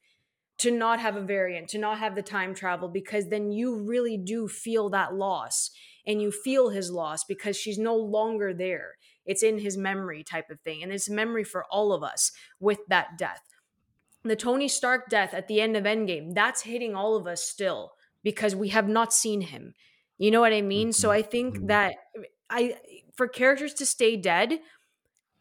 [0.62, 4.16] to not have a variant, to not have the time travel, because then you really
[4.16, 5.70] do feel that loss
[6.06, 8.96] and you feel his loss because she's no longer there.
[9.24, 10.82] It's in his memory type of thing.
[10.82, 13.42] And it's a memory for all of us with that death.
[14.24, 17.92] The Tony Stark death at the end of Endgame, that's hitting all of us still
[18.22, 19.74] because we have not seen him.
[20.18, 20.92] You know what I mean?
[20.92, 21.66] So Mhm, I think mhm.
[21.66, 21.94] that
[22.50, 22.78] I
[23.16, 24.60] for characters to stay dead,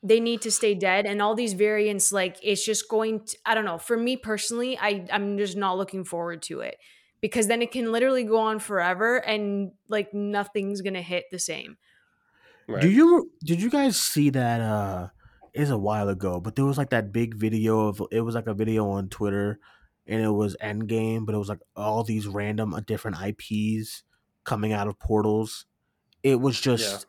[0.03, 3.53] they need to stay dead and all these variants like it's just going to, i
[3.53, 6.77] don't know for me personally i i'm just not looking forward to it
[7.21, 11.77] because then it can literally go on forever and like nothing's gonna hit the same
[12.67, 12.81] Right.
[12.81, 14.61] Do you did you guys see that?
[14.61, 15.09] uh
[15.53, 18.47] It's a while ago, but there was like that big video of it was like
[18.47, 19.59] a video on Twitter,
[20.07, 24.03] and it was Endgame, but it was like all these random uh, different IPs
[24.45, 25.65] coming out of portals.
[26.23, 27.05] It was just,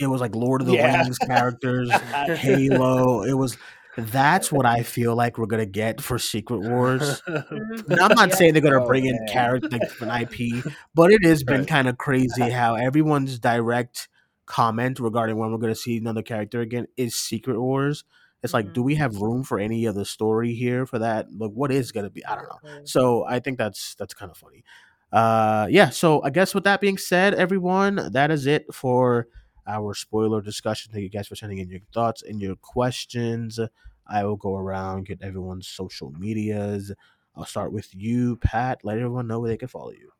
[0.00, 1.02] it was like Lord of the Yeah.
[1.02, 1.90] Rings characters,
[2.38, 3.22] Halo.
[3.22, 3.56] It was.
[3.96, 7.22] That's what I feel like we're gonna get for Secret Wars.
[7.28, 8.34] Now, I'm not Yeah.
[8.36, 9.28] saying they're gonna Oh, bring in man.
[9.28, 14.08] character like different IP, but it has been kind of crazy how everyone's direct
[14.46, 18.04] comment regarding when we're gonna see another character again is Secret Wars.
[18.42, 18.72] It's like, Mhm.
[18.74, 21.26] do we have room for any other story here for that?
[21.36, 22.24] Like, what is gonna be?
[22.24, 22.80] I don't know.
[22.84, 24.64] So I think that's that's kind of funny.
[25.12, 25.90] Uh, yeah.
[25.90, 29.26] So I guess with that being said, everyone, that is it for
[29.66, 30.92] our spoiler discussion.
[30.92, 33.58] Thank you guys for sending in your thoughts and your questions.
[34.06, 36.92] I will go around get everyone's social medias.
[37.36, 38.80] I'll start with you, Pat.
[38.82, 40.10] Let everyone know where they can follow you.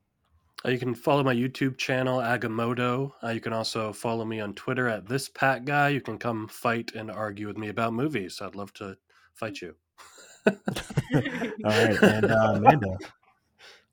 [0.64, 3.12] Uh, you can follow my YouTube channel, Agamotto.
[3.22, 5.88] Uh, you can also follow me on Twitter at this Pat guy.
[5.88, 8.40] You can come fight and argue with me about movies.
[8.42, 8.96] I'd love to
[9.34, 9.74] fight you.
[10.46, 10.54] All
[11.64, 12.96] right, and uh, Amanda.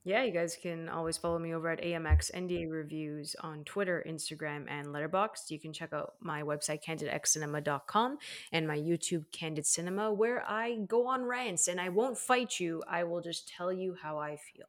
[0.08, 4.64] Yeah, you guys can always follow me over at AMX NDA Reviews on Twitter, Instagram,
[4.70, 5.51] and Letterboxd.
[5.51, 8.18] You can check out my website, candidxcinema.com,
[8.53, 12.82] and my YouTube, Candid Cinema, where I go on rants and I won't fight you.
[12.88, 14.68] I will just tell you how I feel.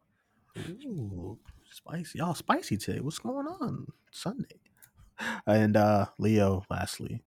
[0.85, 1.39] Ooh,
[1.71, 2.19] spicy.
[2.19, 2.99] Y'all spicy today.
[2.99, 4.59] What's going on Sunday?
[5.47, 7.23] And uh Leo, lastly.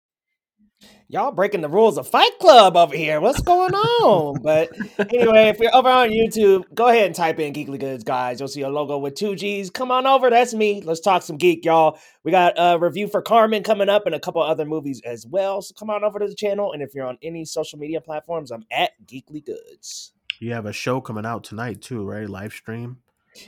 [1.09, 3.21] Y'all breaking the rules of Fight Club over here.
[3.21, 4.41] What's going on?
[4.43, 4.69] but
[4.99, 8.41] anyway, if you're over on YouTube, go ahead and type in Geekly Goods, guys.
[8.41, 9.69] You'll see a logo with two G's.
[9.69, 10.29] Come on over.
[10.29, 10.81] That's me.
[10.81, 11.97] Let's talk some geek, y'all.
[12.25, 15.61] We got a review for Carmen coming up and a couple other movies as well.
[15.61, 16.73] So come on over to the channel.
[16.73, 20.11] And if you're on any social media platforms, I'm at Geekly Goods.
[20.39, 22.29] You have a show coming out tonight too, right?
[22.29, 22.97] Live stream.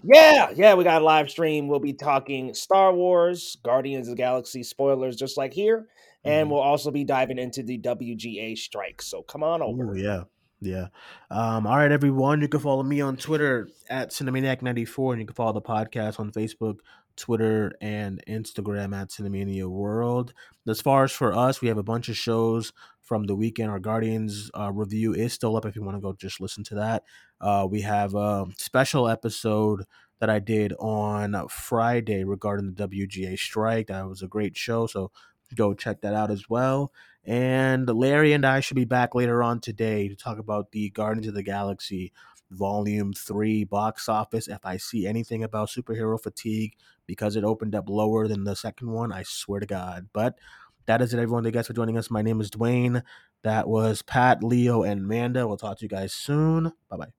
[0.03, 1.67] Yeah, yeah, we got a live stream.
[1.67, 5.87] We'll be talking Star Wars, Guardians of the Galaxy spoilers, just like here,
[6.23, 6.51] and Mhm.
[6.51, 9.01] we'll also be diving into the WGA strike.
[9.01, 9.93] So come on over.
[9.93, 10.23] Ooh, yeah.
[10.61, 10.87] Yeah.
[11.31, 12.41] Um, all right, everyone.
[12.41, 16.31] You can follow me on Twitter at Cinemaniac94, and you can follow the podcast on
[16.31, 16.79] Facebook,
[17.15, 20.33] Twitter, and Instagram at Cinemania World.
[20.67, 23.71] As far as for us, we have a bunch of shows from the weekend.
[23.71, 26.75] Our Guardians uh, review is still up if you want to go just listen to
[26.75, 27.03] that.
[27.39, 29.83] Uh, we have a special episode
[30.19, 33.87] that I did on Friday regarding the WGA strike.
[33.87, 35.11] That was a great show, so
[35.55, 36.91] go check that out as well.
[37.25, 41.27] And Larry and I should be back later on today to talk about the Guardians
[41.27, 42.11] of the Galaxy
[42.51, 44.47] Volume 3 box office.
[44.47, 46.75] If I see anything about superhero fatigue
[47.05, 50.09] because it opened up lower than the second one, I swear to God.
[50.13, 50.35] But
[50.85, 51.43] that is it, everyone.
[51.43, 52.09] Thank you guys for joining us.
[52.09, 53.03] My name is Duane.
[53.43, 55.47] That was Pat, Leo, and Manda.
[55.47, 56.73] We'll talk to you guys soon.
[56.89, 57.18] Bye bye.